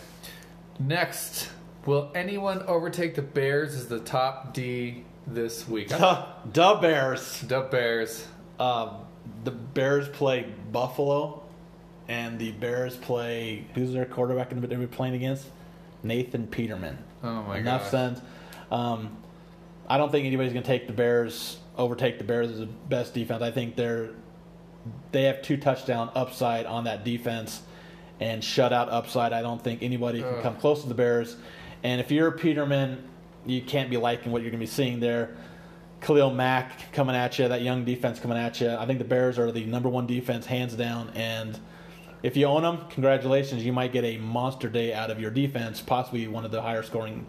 Next, 0.79 1.51
will 1.87 2.11
anyone 2.15 2.63
overtake 2.63 3.15
the 3.15 3.23
Bears 3.23 3.75
as 3.75 3.89
the 3.89 4.01
top 4.01 4.55
D 4.55 5.05
this 5.27 5.69
week? 5.69 5.89
The, 5.89 6.27
the 6.53 6.79
Bears. 6.81 7.41
The 7.41 7.61
Bears. 7.61 8.27
Um, 8.59 9.08
the 9.45 9.51
Bears 9.51 10.09
play 10.09 10.53
Buffalo, 10.73 11.43
and 12.09 12.39
the 12.39 12.53
Bears 12.53 12.97
play 12.97 13.67
who's 13.75 13.93
their 13.93 14.07
quarterback 14.07 14.51
going 14.51 14.63
to 14.63 14.77
be 14.77 14.87
playing 14.87 15.15
against? 15.15 15.47
Nathan 16.03 16.47
Peterman. 16.47 16.99
Oh 17.23 17.43
my 17.43 17.55
god. 17.55 17.57
Enough 17.59 17.83
god. 17.83 17.91
sense. 17.91 18.21
Um, 18.71 19.17
I 19.89 19.97
don't 19.97 20.13
think 20.13 20.27
anybody's 20.27 20.53
going 20.53 20.63
to 20.63 20.69
take 20.69 20.87
the 20.87 20.93
Bears, 20.93 21.59
overtake 21.77 22.19
the 22.19 22.25
Bears 22.25 22.51
as 22.51 22.59
the 22.59 22.67
best 22.67 23.15
defense. 23.15 23.43
I 23.43 23.51
think 23.51 23.77
they're 23.77 24.11
they 25.13 25.25
have 25.25 25.43
two 25.43 25.57
touchdown 25.57 26.11
upside 26.15 26.67
on 26.67 26.85
that 26.85 27.05
defense 27.05 27.63
and 28.21 28.43
shutout 28.43 28.89
upside. 28.91 29.33
I 29.33 29.43
don't 29.43 29.63
think 29.63 29.83
anybody 29.83 30.21
can 30.21 30.35
Ugh. 30.35 30.43
come 30.43 30.57
close 30.57 30.83
to 30.83 30.89
the 30.89 30.95
Bears. 30.95 31.37
And 31.83 32.01
if 32.01 32.11
you're 32.11 32.31
Peterman, 32.31 33.05
you 33.47 33.63
can't 33.63 33.91
be 33.91 33.97
liking 33.97 34.33
what 34.33 34.43
you're 34.43 34.51
going 34.51 34.61
to 34.61 34.67
be 34.67 34.71
seeing 34.71 35.01
there. 35.01 35.37
Khalil 36.01 36.31
Mack 36.33 36.93
coming 36.93 37.17
at 37.17 37.39
you, 37.39 37.49
that 37.49 37.63
young 37.63 37.85
defense 37.85 38.21
coming 38.21 38.39
at 38.39 38.61
you. 38.61 38.71
I 38.71 38.87
think 38.87 38.99
the 38.99 39.05
Bears 39.05 39.39
are 39.39 39.51
the 39.51 39.65
number 39.65 39.89
one 39.89 40.07
defense, 40.07 40.47
hands 40.47 40.75
down. 40.75 41.11
And 41.15 41.59
if 42.23 42.37
you 42.37 42.47
own 42.47 42.63
them, 42.63 42.87
congratulations. 42.91 43.65
You 43.65 43.73
might 43.73 43.93
get 43.93 44.05
a 44.05 44.17
monster 44.19 44.69
day 44.69 44.93
out 44.93 45.11
of 45.11 45.21
your 45.21 45.31
defense, 45.31 45.81
possibly 45.81 46.27
one 46.29 46.45
of 46.45 46.51
the 46.51 46.63
higher 46.63 46.83
scoring 46.83 47.27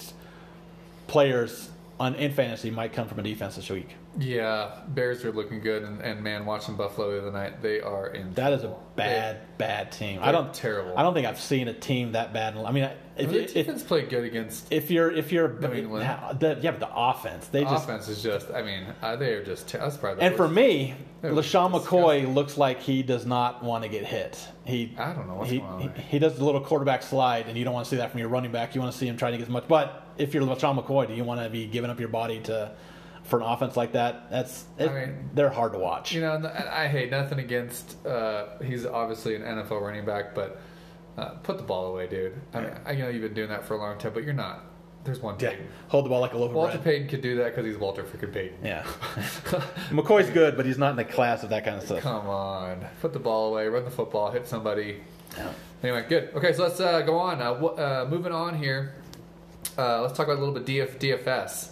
players 1.07 1.69
on 1.99 2.15
in 2.15 2.31
fantasy 2.31 2.71
might 2.71 2.93
come 2.93 3.07
from 3.07 3.19
a 3.19 3.23
defense 3.23 3.57
this 3.57 3.69
week. 3.69 3.89
Yeah, 4.17 4.79
Bears 4.89 5.23
are 5.25 5.31
looking 5.31 5.59
good, 5.59 5.83
and, 5.83 6.01
and 6.01 6.23
man, 6.23 6.45
watching 6.45 6.75
Buffalo 6.75 7.11
the 7.11 7.21
other 7.21 7.31
night, 7.31 7.61
they 7.61 7.81
are 7.81 8.07
in. 8.07 8.33
That 8.33 8.53
is 8.53 8.63
a 8.63 8.75
bad, 8.95 9.57
bad 9.57 9.91
team. 9.91 10.19
I 10.21 10.31
don't 10.31 10.53
terrible. 10.53 10.97
I 10.97 11.03
don't 11.03 11.13
think 11.13 11.27
I've 11.27 11.39
seen 11.39 11.67
a 11.67 11.73
team 11.73 12.13
that 12.13 12.33
bad. 12.33 12.55
I 12.55 12.71
mean, 12.71 12.89
They, 13.15 13.23
if, 13.23 13.29
the 13.29 13.43
if, 13.43 13.53
defense 13.53 13.83
played 13.83 14.09
good 14.09 14.23
against. 14.23 14.71
if 14.71 14.89
you're 14.89 15.11
if 15.11 15.31
you're 15.31 15.49
New 15.59 15.73
England. 15.73 16.05
the, 16.39 16.57
yeah, 16.61 16.71
but 16.71 16.79
the 16.79 16.89
offense 16.91 17.47
they 17.47 17.63
just 17.63 17.83
offense 17.83 18.07
is 18.07 18.23
just. 18.23 18.49
I 18.51 18.61
mean, 18.61 18.85
uh, 19.01 19.15
they 19.17 19.33
are 19.33 19.43
just. 19.43 19.71
That's 19.71 19.97
probably. 19.97 20.21
the 20.21 20.25
and 20.25 20.35
for 20.35 20.47
me, 20.47 20.95
LeSean 21.21 21.71
McCoy 21.71 22.33
looks 22.33 22.57
like 22.57 22.81
he 22.81 23.03
does 23.03 23.25
not 23.25 23.63
want 23.63 23.83
to 23.83 23.89
get 23.89 24.05
hit. 24.05 24.47
He 24.65 24.95
I 24.97 25.13
don't 25.13 25.27
know 25.27 25.35
what's 25.35 25.51
he, 25.51 25.59
going 25.59 25.71
on 25.71 25.93
he, 25.95 26.01
he 26.03 26.19
does 26.19 26.37
the 26.37 26.45
little 26.45 26.61
quarterback 26.61 27.03
slide, 27.03 27.47
and 27.47 27.57
you 27.57 27.65
don't 27.65 27.73
want 27.73 27.85
to 27.85 27.89
see 27.89 27.97
that 27.97 28.11
from 28.11 28.19
your 28.19 28.29
running 28.29 28.51
back. 28.51 28.73
You 28.73 28.81
want 28.81 28.93
to 28.93 28.97
see 28.97 29.07
him 29.07 29.17
trying 29.17 29.33
to 29.33 29.37
get 29.37 29.43
as 29.43 29.49
much. 29.49 29.67
But 29.67 30.08
if 30.19 30.33
you're 30.33 30.43
LeSean 30.43 30.81
McCoy, 30.83 31.07
do 31.07 31.13
you 31.13 31.23
want 31.23 31.41
to 31.41 31.49
be 31.49 31.65
giving 31.65 31.89
up 31.89 31.99
your 31.99 32.09
body 32.09 32.39
to 32.41 32.71
for 33.23 33.39
an 33.39 33.45
offense 33.45 33.75
like 33.77 33.93
that? 33.93 34.29
That's 34.29 34.65
it, 34.77 34.89
I 34.89 35.05
mean- 35.05 35.29
they're 35.33 35.49
hard 35.49 35.73
to 35.73 35.79
watch. 35.79 36.11
You 36.11 36.21
know, 36.21 36.51
I 36.71 36.87
hate 36.87 37.09
nothing 37.11 37.39
against. 37.39 38.05
Uh, 38.05 38.59
he's 38.63 38.85
obviously 38.85 39.35
an 39.35 39.41
NFL 39.43 39.81
running 39.81 40.05
back, 40.05 40.35
but 40.35 40.59
uh, 41.17 41.29
put 41.43 41.57
the 41.57 41.63
ball 41.63 41.87
away, 41.87 42.07
dude. 42.07 42.33
I 42.53 42.61
mean, 42.61 42.71
I 42.85 42.95
know 42.95 43.09
you've 43.09 43.21
been 43.21 43.33
doing 43.33 43.49
that 43.49 43.65
for 43.65 43.73
a 43.75 43.77
long 43.77 43.97
time, 43.97 44.13
but 44.13 44.23
you're 44.23 44.33
not. 44.33 44.65
There's 45.05 45.21
one 45.21 45.37
yeah, 45.39 45.51
thing. 45.51 45.67
hold 45.87 46.03
the 46.05 46.09
ball 46.09 46.19
like 46.19 46.33
a 46.33 46.37
loaf 46.37 46.49
of 46.49 46.55
Walter 46.55 46.73
bread. 46.73 46.83
Payton 46.83 47.07
could 47.07 47.21
do 47.21 47.37
that 47.37 47.55
because 47.55 47.65
he's 47.65 47.77
Walter 47.77 48.03
freaking 48.03 48.33
Payton. 48.33 48.57
Yeah, 48.63 48.83
McCoy's 49.89 50.29
good, 50.29 50.57
but 50.57 50.65
he's 50.65 50.77
not 50.77 50.91
in 50.91 50.97
the 50.97 51.05
class 51.05 51.41
of 51.41 51.49
that 51.51 51.63
kind 51.63 51.77
of 51.77 51.83
stuff. 51.83 52.01
Come 52.01 52.27
on, 52.27 52.85
put 53.01 53.13
the 53.13 53.19
ball 53.19 53.49
away, 53.51 53.67
run 53.69 53.85
the 53.85 53.91
football, 53.91 54.29
hit 54.29 54.45
somebody. 54.45 55.01
Yeah. 55.37 55.51
Anyway, 55.83 56.05
good. 56.09 56.31
Okay, 56.35 56.51
so 56.51 56.63
let's 56.63 56.79
uh, 56.81 57.01
go 57.01 57.17
on. 57.17 57.41
Uh, 57.41 57.53
wh- 57.55 57.79
uh, 57.79 58.05
moving 58.09 58.33
on 58.33 58.57
here. 58.57 58.95
Uh, 59.79 60.01
let's 60.01 60.11
talk 60.11 60.27
about 60.27 60.39
a 60.39 60.43
little 60.43 60.53
bit 60.53 60.65
DF- 60.65 60.99
DFS. 60.99 61.69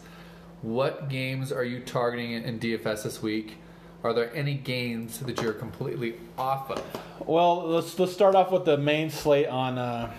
What 0.61 1.09
games 1.09 1.51
are 1.51 1.65
you 1.65 1.81
targeting 1.81 2.31
in, 2.31 2.57
DFS 2.57 3.03
this 3.03 3.21
week? 3.21 3.55
Are 4.01 4.13
there 4.13 4.33
any 4.33 4.53
games 4.53 5.19
that 5.19 5.41
you're 5.41 5.51
completely 5.51 6.15
off 6.37 6.71
of? 6.71 6.81
Well, 7.27 7.67
let's 7.67 7.99
let's 7.99 8.13
start 8.13 8.33
off 8.33 8.49
with 8.49 8.63
the 8.63 8.77
main 8.77 9.09
slate 9.09 9.47
on 9.47 9.77
uh, 9.77 10.13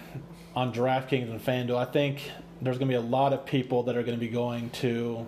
on 0.55 0.70
DraftKings 0.70 1.31
and 1.31 1.40
FanDuel. 1.40 1.79
I 1.79 1.87
think 1.87 2.31
there's 2.61 2.77
going 2.77 2.90
to 2.90 2.92
be 2.92 3.03
a 3.03 3.09
lot 3.09 3.33
of 3.33 3.46
people 3.46 3.85
that 3.85 3.96
are 3.96 4.03
going 4.03 4.18
to 4.18 4.20
be 4.20 4.29
going 4.29 4.68
to 4.83 5.24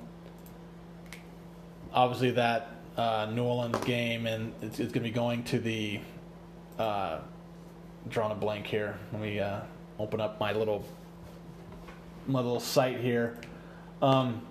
obviously 1.94 2.32
that 2.32 2.68
uh, 2.98 3.26
New 3.32 3.44
Orleans 3.44 3.82
game, 3.86 4.26
and 4.26 4.52
it's, 4.60 4.78
it's 4.80 4.92
going 4.92 5.02
to 5.02 5.08
be 5.08 5.14
going 5.14 5.44
to 5.44 5.58
the 5.60 5.98
uh, 6.78 7.20
drawing 8.10 8.32
a 8.32 8.34
blank 8.34 8.66
here. 8.66 8.98
Let 9.14 9.22
me 9.22 9.40
uh, 9.40 9.60
open 9.98 10.20
up 10.20 10.38
my 10.38 10.52
little 10.52 10.84
my 12.26 12.40
little 12.40 12.60
site 12.60 13.00
here. 13.00 13.36
Um, 14.02 14.46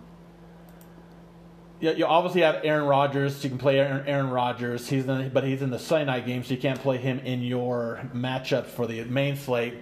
you, 1.79 1.93
you 1.93 2.05
obviously 2.05 2.41
have 2.41 2.61
Aaron 2.63 2.85
Rodgers. 2.85 3.43
You 3.43 3.49
can 3.49 3.59
play 3.59 3.79
Aaron, 3.79 4.07
Aaron 4.07 4.29
Rodgers. 4.29 4.89
He's 4.89 5.07
in, 5.07 5.29
but 5.29 5.43
he's 5.43 5.61
in 5.61 5.69
the 5.69 5.79
Sunday 5.79 6.05
night 6.05 6.25
game, 6.25 6.43
so 6.43 6.53
you 6.53 6.59
can't 6.59 6.79
play 6.79 6.97
him 6.97 7.19
in 7.19 7.41
your 7.41 8.01
matchup 8.13 8.65
for 8.65 8.87
the 8.87 9.03
main 9.05 9.35
slate. 9.35 9.75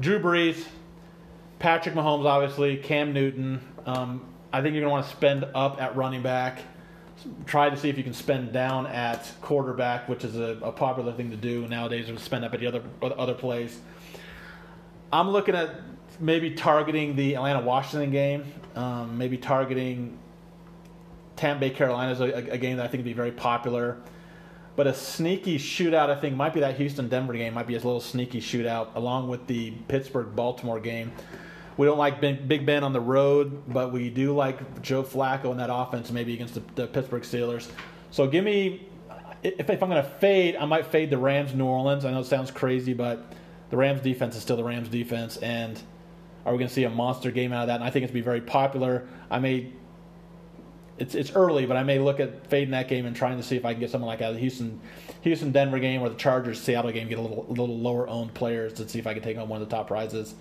Drew 0.00 0.18
Brees, 0.18 0.64
Patrick 1.58 1.94
Mahomes, 1.94 2.26
obviously 2.26 2.76
Cam 2.76 3.12
Newton. 3.12 3.60
Um, 3.86 4.26
I 4.52 4.62
think 4.62 4.74
you're 4.74 4.84
to 4.84 4.90
want 4.90 5.06
to 5.06 5.12
spend 5.12 5.44
up 5.54 5.80
at 5.80 5.96
running 5.96 6.22
back. 6.22 6.60
Try 7.46 7.70
to 7.70 7.76
see 7.76 7.88
if 7.88 7.96
you 7.96 8.04
can 8.04 8.12
spend 8.12 8.52
down 8.52 8.86
at 8.86 9.32
quarterback, 9.40 10.08
which 10.08 10.24
is 10.24 10.36
a, 10.36 10.58
a 10.62 10.72
popular 10.72 11.12
thing 11.12 11.30
to 11.30 11.36
do 11.36 11.66
nowadays, 11.68 12.10
or 12.10 12.18
spend 12.18 12.44
up 12.44 12.52
at 12.54 12.60
the 12.60 12.66
other 12.66 12.82
other 13.00 13.34
place. 13.34 13.78
I'm 15.12 15.30
looking 15.30 15.54
at 15.54 15.70
maybe 16.20 16.50
targeting 16.52 17.16
the 17.16 17.36
Atlanta 17.36 17.60
Washington 17.60 18.10
game, 18.10 18.44
um, 18.74 19.18
maybe 19.18 19.36
targeting 19.36 20.18
Tampa 21.36 21.60
Bay 21.60 21.70
Carolina 21.70 22.12
is 22.12 22.20
a, 22.20 22.52
a 22.52 22.58
game 22.58 22.76
that 22.76 22.84
I 22.84 22.88
think 22.88 23.00
would 23.00 23.04
be 23.04 23.12
very 23.12 23.32
popular. 23.32 23.98
But 24.76 24.88
a 24.88 24.94
sneaky 24.94 25.58
shootout, 25.58 26.10
I 26.10 26.16
think, 26.20 26.34
might 26.34 26.52
be 26.52 26.60
that 26.60 26.76
Houston 26.76 27.08
Denver 27.08 27.32
game. 27.32 27.54
Might 27.54 27.68
be 27.68 27.74
a 27.74 27.78
little 27.78 28.00
sneaky 28.00 28.40
shootout, 28.40 28.88
along 28.96 29.28
with 29.28 29.46
the 29.46 29.70
Pittsburgh 29.86 30.34
Baltimore 30.34 30.80
game. 30.80 31.12
We 31.76 31.86
don't 31.86 31.98
like 31.98 32.20
Big 32.20 32.66
Ben 32.66 32.82
on 32.84 32.92
the 32.92 33.00
road, 33.00 33.62
but 33.72 33.92
we 33.92 34.10
do 34.10 34.34
like 34.34 34.82
Joe 34.82 35.02
Flacco 35.02 35.50
in 35.50 35.56
that 35.58 35.70
offense, 35.72 36.10
maybe 36.10 36.34
against 36.34 36.54
the, 36.54 36.62
the 36.74 36.86
Pittsburgh 36.86 37.22
Steelers. 37.22 37.68
So 38.10 38.26
give 38.26 38.44
me, 38.44 38.88
if, 39.42 39.70
if 39.70 39.82
I'm 39.82 39.90
going 39.90 40.02
to 40.02 40.08
fade, 40.08 40.56
I 40.56 40.66
might 40.66 40.86
fade 40.86 41.10
the 41.10 41.18
Rams 41.18 41.54
New 41.54 41.66
Orleans. 41.66 42.04
I 42.04 42.12
know 42.12 42.20
it 42.20 42.26
sounds 42.26 42.50
crazy, 42.50 42.94
but 42.94 43.32
the 43.70 43.76
Rams 43.76 44.00
defense 44.00 44.36
is 44.36 44.42
still 44.42 44.56
the 44.56 44.64
Rams 44.64 44.88
defense, 44.88 45.36
and 45.38 45.80
are 46.44 46.52
we 46.52 46.58
going 46.58 46.68
to 46.68 46.74
see 46.74 46.84
a 46.84 46.90
monster 46.90 47.30
game 47.30 47.52
out 47.52 47.62
of 47.62 47.66
that? 47.68 47.76
And 47.76 47.84
I 47.84 47.90
think 47.90 48.04
it's 48.04 48.12
going 48.12 48.22
to 48.22 48.24
be 48.24 48.30
very 48.30 48.40
popular. 48.40 49.06
I 49.30 49.38
may 49.38 49.72
it's 50.98 51.14
it's 51.14 51.32
early, 51.32 51.66
but 51.66 51.76
I 51.76 51.82
may 51.82 51.98
look 51.98 52.20
at 52.20 52.46
fading 52.46 52.70
that 52.70 52.88
game 52.88 53.06
and 53.06 53.16
trying 53.16 53.36
to 53.36 53.42
see 53.42 53.56
if 53.56 53.64
I 53.64 53.72
can 53.72 53.80
get 53.80 53.90
someone 53.90 54.06
like 54.06 54.22
out 54.22 54.30
of 54.30 54.34
the 54.34 54.40
Houston 54.40 54.80
Houston 55.22 55.50
Denver 55.50 55.78
game 55.78 56.02
or 56.02 56.08
the 56.08 56.14
Chargers 56.14 56.60
Seattle 56.60 56.92
game, 56.92 57.08
get 57.08 57.18
a 57.18 57.22
little 57.22 57.46
little 57.48 57.78
lower 57.78 58.08
owned 58.08 58.34
players 58.34 58.74
to 58.74 58.88
see 58.88 58.98
if 58.98 59.06
I 59.06 59.14
can 59.14 59.22
take 59.22 59.36
on 59.36 59.48
one 59.48 59.60
of 59.60 59.68
the 59.68 59.74
top 59.74 59.88
prizes. 59.88 60.34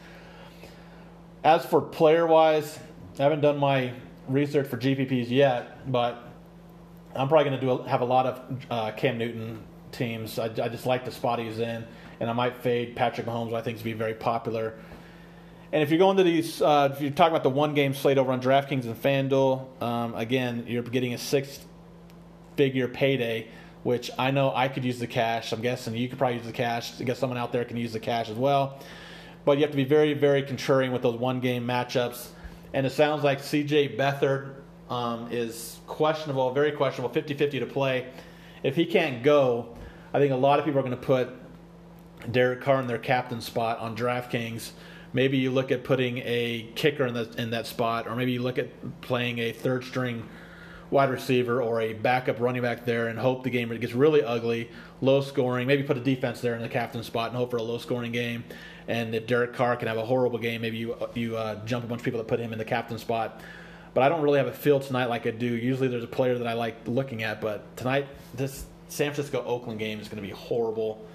As 1.44 1.66
for 1.66 1.82
player 1.82 2.28
wise, 2.28 2.80
I 3.20 3.24
haven't 3.24 3.42
done 3.42 3.58
my 3.58 3.94
research 4.28 4.68
for 4.68 4.78
GPPs 4.78 5.30
yet, 5.30 5.92
but 5.92 6.30
I'm 7.16 7.28
probably 7.28 7.50
going 7.50 7.60
to 7.60 7.66
do 7.66 7.72
a, 7.72 7.90
have 7.90 8.02
a 8.02 8.06
lot 8.06 8.26
of 8.26 8.66
uh, 8.70 8.92
Cam 8.92 9.18
Newton 9.18 9.64
teams. 9.92 10.40
I, 10.40 10.46
I 10.46 10.70
just 10.70 10.86
like 10.86 11.04
the 11.04 11.12
spot 11.12 11.40
he's 11.40 11.60
in, 11.60 11.86
and 12.20 12.30
I 12.30 12.34
might 12.34 12.58
fade 12.58 12.96
Patrick 12.96 13.28
Mahomes, 13.28 13.54
I 13.54 13.62
think 13.62 13.78
is 13.78 13.84
be 13.84 13.94
very 13.94 14.14
popular. 14.14 14.76
And 15.74 15.82
if 15.82 15.90
you're 15.90 15.98
going 15.98 16.18
to 16.18 16.24
these, 16.24 16.62
uh, 16.62 16.90
if 16.94 17.02
you're 17.02 17.10
talking 17.10 17.32
about 17.32 17.42
the 17.42 17.50
one 17.50 17.74
game 17.74 17.96
slate 17.96 18.20
over 18.20 18.32
on 18.32 18.40
DraftKings 18.40 18.86
and 18.86 18.96
FanDuel, 18.96 19.82
um, 19.82 20.14
again, 20.14 20.66
you're 20.68 20.84
getting 20.84 21.16
a 21.16 21.18
six 21.18 21.60
figure 22.56 22.88
payday, 22.88 23.48
which 23.82 24.12
I 24.20 24.30
know 24.30 24.54
I 24.54 24.68
could 24.68 24.86
use 24.86 25.00
the 25.00 25.08
cash. 25.08 25.52
I'm 25.52 25.62
guessing 25.62 25.96
you 25.96 26.08
could 26.08 26.20
probably 26.20 26.38
use 26.38 26.46
the 26.46 26.52
cash. 26.52 27.02
I 27.02 27.06
guess 27.06 27.18
someone 27.18 27.40
out 27.40 27.52
there 27.52 27.66
can 27.66 27.78
use 27.78 27.92
the 27.92 28.00
cash 28.00 28.30
as 28.30 28.38
well. 28.38 28.78
But 29.46 29.58
you 29.58 29.64
have 29.64 29.72
to 29.72 29.76
be 29.76 29.84
very, 29.84 30.14
very 30.14 30.44
contrarian 30.44 30.92
with 30.94 31.02
those 31.02 31.20
one 31.20 31.40
game 31.40 31.66
matchups. 31.66 32.28
And 32.74 32.86
it 32.86 32.92
sounds 32.92 33.24
like 33.24 33.40
CJ 33.40 33.98
Beathard 33.98 34.54
um, 34.92 35.32
is 35.32 35.80
questionable, 35.88 36.52
very 36.52 36.72
questionable, 36.72 37.12
50 37.12 37.34
50 37.34 37.60
to 37.62 37.66
play. 37.66 38.12
If 38.62 38.76
he 38.76 38.86
can't 38.86 39.24
go, 39.24 39.76
I 40.14 40.20
think 40.20 40.34
a 40.34 40.36
lot 40.36 40.60
of 40.60 40.66
people 40.66 40.82
are 40.82 40.84
going 40.84 40.96
to 40.96 41.04
put 41.04 41.32
Derek 42.32 42.62
Carr 42.62 42.80
in 42.80 42.86
their 42.86 43.00
captain 43.00 43.42
spot 43.42 43.80
on 43.80 43.98
DraftKings. 43.98 44.70
Maybe 45.14 45.38
you 45.38 45.52
look 45.52 45.72
at 45.72 45.84
putting 45.84 46.18
a 46.20 46.68
kicker 46.76 47.06
in, 47.06 47.14
the, 47.14 47.32
in 47.38 47.52
that 47.52 47.68
spot, 47.68 48.08
or 48.08 48.16
maybe 48.16 48.32
you 48.32 48.42
look 48.42 48.58
at 48.58 49.02
playing 49.02 49.40
a 49.40 49.52
third 49.52 49.84
string 49.84 50.28
wide 50.90 51.10
receiver 51.10 51.62
or 51.62 51.82
a 51.82 51.94
backup 51.94 52.40
running 52.40 52.62
back 52.62 52.86
there 52.86 53.08
and 53.08 53.18
hope 53.18 53.44
the 53.44 53.50
game 53.50 53.76
gets 53.78 53.94
really 53.94 54.24
ugly, 54.24 54.70
low 55.02 55.22
scoring. 55.22 55.68
Maybe 55.68 55.84
put 55.84 55.98
a 55.98 56.02
defense 56.02 56.40
there 56.42 56.56
in 56.56 56.62
the 56.62 56.70
captain 56.70 57.04
spot 57.04 57.30
and 57.30 57.38
hope 57.38 57.52
for 57.52 57.58
a 57.58 57.64
low 57.64 57.78
scoring 57.78 58.12
game. 58.12 58.44
And 58.88 59.16
if 59.16 59.28
Derek 59.28 59.54
Carr 59.54 59.76
can 59.76 59.88
have 59.88 59.98
a 59.98 60.06
horrible 60.06 60.40
game, 60.40 60.62
maybe 60.62 60.78
you 60.78 60.96
you 61.14 61.38
uh, 61.38 61.64
jump 61.66 61.84
a 61.84 61.88
bunch 61.88 62.02
of 62.02 62.06
people 62.06 62.20
that 62.20 62.28
put 62.28 62.40
him 62.40 62.54
in 62.54 62.60
the 62.60 62.66
captain 62.66 62.98
spot. 62.98 63.42
But 63.94 64.04
I 64.04 64.10
don't 64.10 64.22
really 64.22 64.40
have 64.40 64.48
a 64.48 64.54
feel 64.54 64.80
tonight 64.80 65.06
like 65.06 65.28
I 65.28 65.32
do. 65.32 65.46
Usually 65.46 65.88
there's 65.88 66.04
a 66.04 66.08
player 66.08 66.38
that 66.38 66.48
I 66.48 66.54
like 66.54 66.88
looking 66.88 67.24
at, 67.24 67.42
but 67.42 67.78
tonight 67.78 68.08
this 68.34 68.66
San 68.88 69.14
Francisco 69.14 69.44
Oakland 69.46 69.80
game 69.80 70.00
is 70.00 70.08
going 70.08 70.22
to 70.22 70.28
be 70.28 70.34
horrible. 70.34 71.06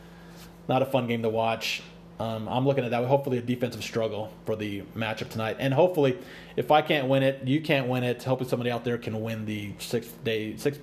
Not 0.68 0.82
a 0.82 0.86
fun 0.86 1.06
game 1.06 1.22
to 1.22 1.28
watch. 1.28 1.82
Um, 2.20 2.48
I'm 2.48 2.66
looking 2.66 2.84
at 2.84 2.90
that. 2.90 3.04
Hopefully, 3.04 3.38
a 3.38 3.42
defensive 3.42 3.82
struggle 3.82 4.32
for 4.44 4.56
the 4.56 4.82
matchup 4.96 5.30
tonight, 5.30 5.56
and 5.60 5.72
hopefully, 5.72 6.18
if 6.56 6.70
I 6.70 6.82
can't 6.82 7.08
win 7.08 7.22
it, 7.22 7.46
you 7.46 7.60
can't 7.60 7.86
win 7.86 8.02
it. 8.02 8.22
Hopefully, 8.24 8.50
somebody 8.50 8.70
out 8.70 8.84
there 8.84 8.98
can 8.98 9.20
win 9.20 9.46
the 9.46 9.72
six 9.78 10.08
day 10.24 10.56
six 10.56 10.78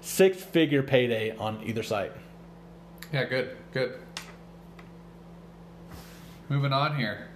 six 0.00 0.42
figure 0.42 0.82
payday 0.82 1.36
on 1.36 1.62
either 1.64 1.82
side. 1.82 2.12
Yeah, 3.12 3.24
good, 3.24 3.56
good. 3.72 3.98
Moving 6.48 6.72
on 6.72 6.96
here. 6.96 7.28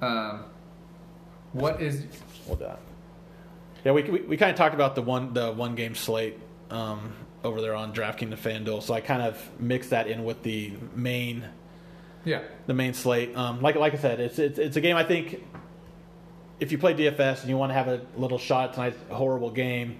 Um, 0.00 0.44
what 1.52 1.82
is 1.82 2.06
with 2.46 2.60
that. 2.60 2.80
Yeah, 3.84 3.92
we, 3.92 4.02
we, 4.02 4.20
we 4.20 4.36
kind 4.36 4.50
of 4.50 4.56
talked 4.56 4.74
about 4.74 4.94
the 4.94 5.02
one 5.02 5.34
the 5.34 5.52
one 5.52 5.74
game 5.74 5.94
slate 5.94 6.38
um, 6.70 7.12
over 7.44 7.60
there 7.60 7.74
on 7.74 7.92
DraftKings 7.92 8.32
and 8.32 8.66
FanDuel, 8.66 8.82
so 8.82 8.94
I 8.94 9.00
kind 9.00 9.22
of 9.22 9.60
mixed 9.60 9.90
that 9.90 10.06
in 10.06 10.24
with 10.24 10.42
the 10.42 10.72
main 10.94 11.44
yeah 12.28 12.42
the 12.66 12.74
main 12.74 12.94
slate. 12.94 13.36
Um, 13.36 13.62
like 13.62 13.76
like 13.76 13.94
I 13.94 13.96
said, 13.96 14.20
it's, 14.20 14.38
it's 14.38 14.58
it's 14.58 14.76
a 14.76 14.80
game 14.80 14.96
I 14.96 15.04
think 15.04 15.42
if 16.60 16.70
you 16.72 16.78
play 16.78 16.94
DFS 16.94 17.40
and 17.40 17.48
you 17.48 17.56
want 17.56 17.70
to 17.70 17.74
have 17.74 17.88
a 17.88 18.02
little 18.16 18.38
shot 18.38 18.70
at 18.70 18.74
tonight's 18.74 18.98
horrible 19.10 19.50
game, 19.50 19.96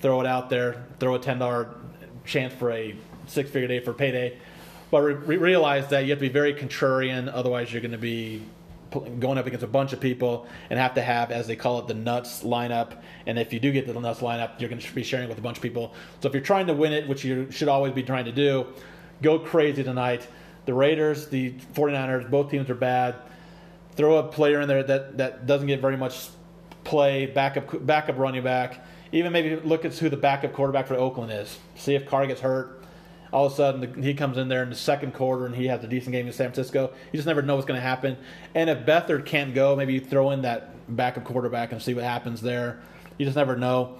throw 0.00 0.20
it 0.20 0.26
out 0.26 0.50
there, 0.50 0.84
throw 0.98 1.14
a 1.14 1.18
ten 1.18 1.38
dollar 1.38 1.74
chance 2.24 2.52
for 2.54 2.72
a 2.72 2.96
six 3.26 3.50
figure 3.50 3.68
day 3.68 3.80
for 3.80 3.92
payday, 3.92 4.36
but 4.90 5.02
re- 5.02 5.36
realize 5.36 5.88
that 5.88 6.04
you 6.04 6.10
have 6.10 6.18
to 6.18 6.26
be 6.26 6.32
very 6.32 6.54
contrarian, 6.54 7.30
otherwise 7.32 7.72
you're 7.72 7.82
going 7.82 7.92
to 7.92 7.98
be 7.98 8.42
going 9.18 9.38
up 9.38 9.46
against 9.46 9.64
a 9.64 9.68
bunch 9.68 9.92
of 9.92 10.00
people 10.00 10.46
and 10.70 10.78
have 10.78 10.94
to 10.94 11.02
have, 11.02 11.30
as 11.30 11.46
they 11.46 11.56
call 11.56 11.80
it, 11.80 11.86
the 11.88 11.94
nuts 11.94 12.42
lineup. 12.44 13.02
And 13.26 13.38
if 13.38 13.52
you 13.52 13.60
do 13.60 13.72
get 13.72 13.86
the 13.86 13.94
nuts 13.94 14.20
lineup, 14.20 14.60
you're 14.60 14.68
going 14.68 14.80
to 14.80 14.94
be 14.94 15.02
sharing 15.02 15.28
with 15.28 15.38
a 15.38 15.42
bunch 15.42 15.56
of 15.56 15.62
people. 15.62 15.94
So 16.20 16.28
if 16.28 16.34
you're 16.34 16.42
trying 16.42 16.68
to 16.68 16.74
win 16.74 16.92
it, 16.92 17.08
which 17.08 17.24
you 17.24 17.50
should 17.50 17.68
always 17.68 17.92
be 17.92 18.02
trying 18.02 18.24
to 18.26 18.32
do, 18.32 18.66
go 19.22 19.38
crazy 19.38 19.82
tonight. 19.82 20.26
The 20.66 20.74
Raiders, 20.74 21.28
the 21.28 21.52
49ers, 21.74 22.30
both 22.30 22.50
teams 22.50 22.70
are 22.70 22.74
bad. 22.74 23.16
Throw 23.96 24.18
a 24.18 24.24
player 24.24 24.60
in 24.60 24.68
there 24.68 24.82
that, 24.82 25.18
that 25.18 25.46
doesn't 25.46 25.66
get 25.66 25.80
very 25.80 25.96
much 25.96 26.28
play, 26.84 27.26
backup 27.26 27.84
backup 27.84 28.18
running 28.18 28.42
back. 28.42 28.84
Even 29.12 29.32
maybe 29.32 29.56
look 29.56 29.84
at 29.84 29.94
who 29.94 30.08
the 30.08 30.16
backup 30.16 30.52
quarterback 30.52 30.86
for 30.86 30.94
Oakland 30.94 31.32
is. 31.32 31.58
See 31.76 31.94
if 31.94 32.06
Carr 32.06 32.26
gets 32.26 32.40
hurt. 32.40 32.82
All 33.32 33.46
of 33.46 33.52
a 33.52 33.56
sudden, 33.56 34.02
he 34.02 34.14
comes 34.14 34.38
in 34.38 34.48
there 34.48 34.62
in 34.62 34.70
the 34.70 34.76
second 34.76 35.12
quarter 35.12 35.46
and 35.46 35.54
he 35.54 35.66
has 35.66 35.82
a 35.82 35.88
decent 35.88 36.12
game 36.12 36.26
in 36.26 36.32
San 36.32 36.52
Francisco. 36.52 36.92
You 37.12 37.16
just 37.16 37.26
never 37.26 37.42
know 37.42 37.56
what's 37.56 37.66
going 37.66 37.78
to 37.78 37.86
happen. 37.86 38.16
And 38.54 38.70
if 38.70 38.86
Beathard 38.86 39.26
can't 39.26 39.54
go, 39.54 39.74
maybe 39.74 39.92
you 39.92 40.00
throw 40.00 40.30
in 40.30 40.42
that 40.42 40.70
backup 40.94 41.24
quarterback 41.24 41.72
and 41.72 41.82
see 41.82 41.94
what 41.94 42.04
happens 42.04 42.40
there. 42.40 42.80
You 43.18 43.24
just 43.24 43.36
never 43.36 43.56
know. 43.56 43.98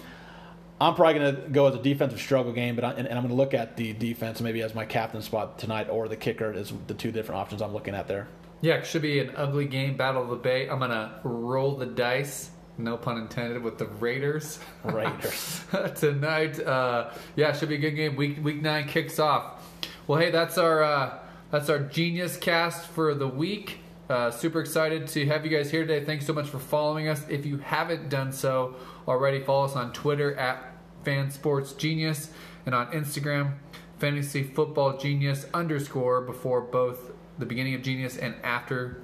I'm 0.80 0.94
probably 0.94 1.20
going 1.20 1.36
to 1.36 1.48
go 1.50 1.66
as 1.66 1.74
a 1.74 1.82
defensive 1.82 2.20
struggle 2.20 2.52
game, 2.52 2.74
but 2.74 2.84
I, 2.84 2.90
and, 2.90 3.06
and, 3.06 3.16
I'm 3.16 3.22
going 3.22 3.28
to 3.28 3.34
look 3.34 3.54
at 3.54 3.76
the 3.76 3.92
defense 3.92 4.40
maybe 4.40 4.60
as 4.62 4.74
my 4.74 4.84
captain 4.84 5.22
spot 5.22 5.58
tonight 5.58 5.88
or 5.88 6.08
the 6.08 6.16
kicker 6.16 6.52
is 6.52 6.72
the 6.88 6.94
two 6.94 7.12
different 7.12 7.40
options 7.40 7.62
I'm 7.62 7.72
looking 7.72 7.94
at 7.94 8.08
there. 8.08 8.26
Yeah, 8.60 8.74
it 8.74 8.86
should 8.86 9.02
be 9.02 9.20
an 9.20 9.32
ugly 9.36 9.66
game, 9.66 9.96
battle 9.96 10.22
of 10.22 10.30
the 10.30 10.36
Bay. 10.36 10.68
I'm 10.68 10.78
going 10.78 10.90
to 10.90 11.12
roll 11.22 11.76
the 11.76 11.86
dice, 11.86 12.50
no 12.76 12.96
pun 12.96 13.18
intended, 13.18 13.62
with 13.62 13.78
the 13.78 13.86
Raiders. 13.86 14.58
Raiders 14.82 15.62
tonight. 15.96 16.58
Uh, 16.58 17.12
yeah, 17.36 17.50
it 17.50 17.56
should 17.56 17.68
be 17.68 17.76
a 17.76 17.78
good 17.78 17.92
game. 17.92 18.16
Week 18.16 18.42
week 18.42 18.62
nine 18.62 18.88
kicks 18.88 19.18
off. 19.18 19.62
Well, 20.06 20.18
hey, 20.18 20.30
that's 20.30 20.58
our 20.58 20.82
uh, 20.82 21.18
that's 21.50 21.68
our 21.68 21.78
genius 21.78 22.36
cast 22.36 22.86
for 22.86 23.14
the 23.14 23.28
week. 23.28 23.78
Uh, 24.08 24.30
super 24.30 24.60
excited 24.60 25.08
to 25.08 25.26
have 25.26 25.44
you 25.46 25.56
guys 25.56 25.70
here 25.70 25.86
today. 25.86 26.04
Thanks 26.04 26.26
so 26.26 26.34
much 26.34 26.48
for 26.48 26.58
following 26.58 27.08
us. 27.08 27.24
If 27.28 27.46
you 27.46 27.58
haven't 27.58 28.08
done 28.10 28.32
so 28.32 28.74
already, 29.08 29.40
follow 29.40 29.64
us 29.64 29.74
on 29.76 29.92
Twitter 29.92 30.34
at 30.36 30.76
FanSportsGenius 31.04 32.28
and 32.66 32.74
on 32.74 32.88
Instagram, 32.88 33.54
Fantasy 33.98 34.42
Football 34.42 34.98
Genius 34.98 35.46
underscore 35.54 36.20
before 36.20 36.60
both 36.60 37.12
the 37.38 37.46
beginning 37.46 37.74
of 37.74 37.80
Genius 37.82 38.18
and 38.18 38.34
after 38.42 39.00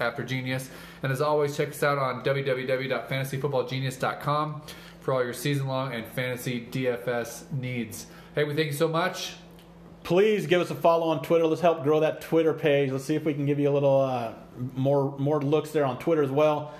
after 0.00 0.24
Genius. 0.24 0.70
And 1.02 1.12
as 1.12 1.20
always, 1.20 1.54
check 1.56 1.68
us 1.68 1.82
out 1.82 1.98
on 1.98 2.24
www.fantasyfootballgenius.com 2.24 4.62
for 5.00 5.12
all 5.12 5.22
your 5.22 5.34
season 5.34 5.66
long 5.66 5.92
and 5.92 6.06
fantasy 6.06 6.66
DFS 6.70 7.52
needs. 7.52 8.06
Hey, 8.34 8.44
we 8.44 8.54
thank 8.54 8.68
you 8.68 8.72
so 8.72 8.88
much 8.88 9.34
please 10.06 10.46
give 10.46 10.60
us 10.60 10.70
a 10.70 10.74
follow 10.74 11.08
on 11.08 11.20
Twitter. 11.20 11.44
Let's 11.48 11.60
help 11.60 11.82
grow 11.82 11.98
that 11.98 12.20
Twitter 12.20 12.54
page. 12.54 12.92
Let's 12.92 13.04
see 13.04 13.16
if 13.16 13.24
we 13.24 13.34
can 13.34 13.44
give 13.44 13.58
you 13.58 13.68
a 13.68 13.74
little 13.74 14.00
uh, 14.00 14.34
more 14.76 15.18
more 15.18 15.42
looks 15.42 15.72
there 15.72 15.84
on 15.84 15.98
Twitter 15.98 16.22
as 16.22 16.30
well. 16.30 16.72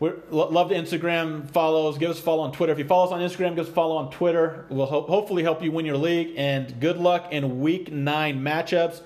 We 0.00 0.12
love 0.30 0.70
the 0.70 0.74
Instagram 0.74 1.50
follows. 1.50 1.98
Give 1.98 2.08
us 2.10 2.18
a 2.18 2.22
follow 2.22 2.44
on 2.44 2.52
Twitter. 2.52 2.72
If 2.72 2.78
you 2.78 2.86
follow 2.86 3.04
us 3.04 3.12
on 3.12 3.20
Instagram, 3.20 3.54
give 3.54 3.66
us 3.66 3.68
a 3.68 3.74
follow 3.74 3.96
on 3.96 4.10
Twitter. 4.10 4.64
We'll 4.70 4.86
ho- 4.86 5.02
hopefully 5.02 5.42
help 5.42 5.62
you 5.62 5.70
win 5.72 5.84
your 5.84 5.98
league. 5.98 6.34
And 6.38 6.80
good 6.80 6.96
luck 6.96 7.32
in 7.32 7.60
Week 7.60 7.92
Nine 7.92 8.40
matchups. 8.40 9.02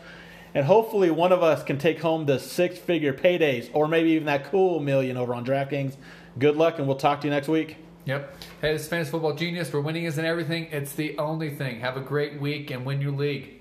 And 0.55 0.64
hopefully 0.64 1.11
one 1.11 1.33
of 1.33 1.42
us 1.42 1.64
can 1.64 1.78
take 1.78 2.00
home 2.00 2.26
the 2.26 2.38
six-figure 2.38 3.14
paydays, 3.14 3.70
or 3.72 3.88
maybe 3.88 4.11
even 4.11 4.26
that 4.26 4.44
cool 4.44 4.78
million 4.78 5.16
over 5.16 5.35
on 5.35 5.44
DraftKings. 5.44 5.96
Good 6.38 6.57
luck, 6.57 6.78
and 6.78 6.87
we'll 6.87 6.96
talk 6.96 7.22
to 7.22 7.26
you 7.26 7.33
next 7.33 7.48
week. 7.48 7.78
Yep. 8.04 8.34
Hey, 8.60 8.72
this 8.72 8.82
is 8.82 8.88
Fantasy 8.88 9.12
Football 9.12 9.34
Genius, 9.34 9.72
where 9.72 9.80
winning 9.80 10.04
isn't 10.04 10.24
everything, 10.24 10.64
it's 10.72 10.92
the 10.92 11.16
only 11.18 11.50
thing. 11.50 11.78
Have 11.80 11.96
a 11.96 12.00
great 12.00 12.40
week 12.40 12.72
and 12.72 12.84
win 12.84 13.00
your 13.00 13.12
league. 13.12 13.60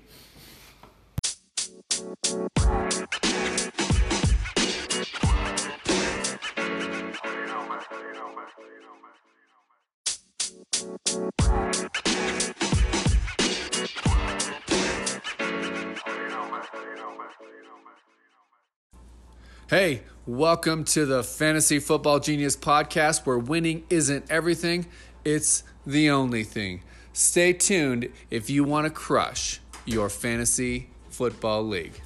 Hey, 19.68 20.02
welcome 20.26 20.84
to 20.84 21.04
the 21.04 21.24
Fantasy 21.24 21.80
Football 21.80 22.20
Genius 22.20 22.56
podcast 22.56 23.26
where 23.26 23.38
winning 23.38 23.84
isn't 23.90 24.24
everything, 24.30 24.86
it's 25.24 25.64
the 25.84 26.10
only 26.10 26.44
thing. 26.44 26.82
Stay 27.12 27.52
tuned 27.52 28.08
if 28.30 28.48
you 28.48 28.62
want 28.62 28.84
to 28.84 28.90
crush 28.90 29.60
your 29.84 30.08
fantasy 30.08 30.90
football 31.08 31.66
league. 31.66 32.00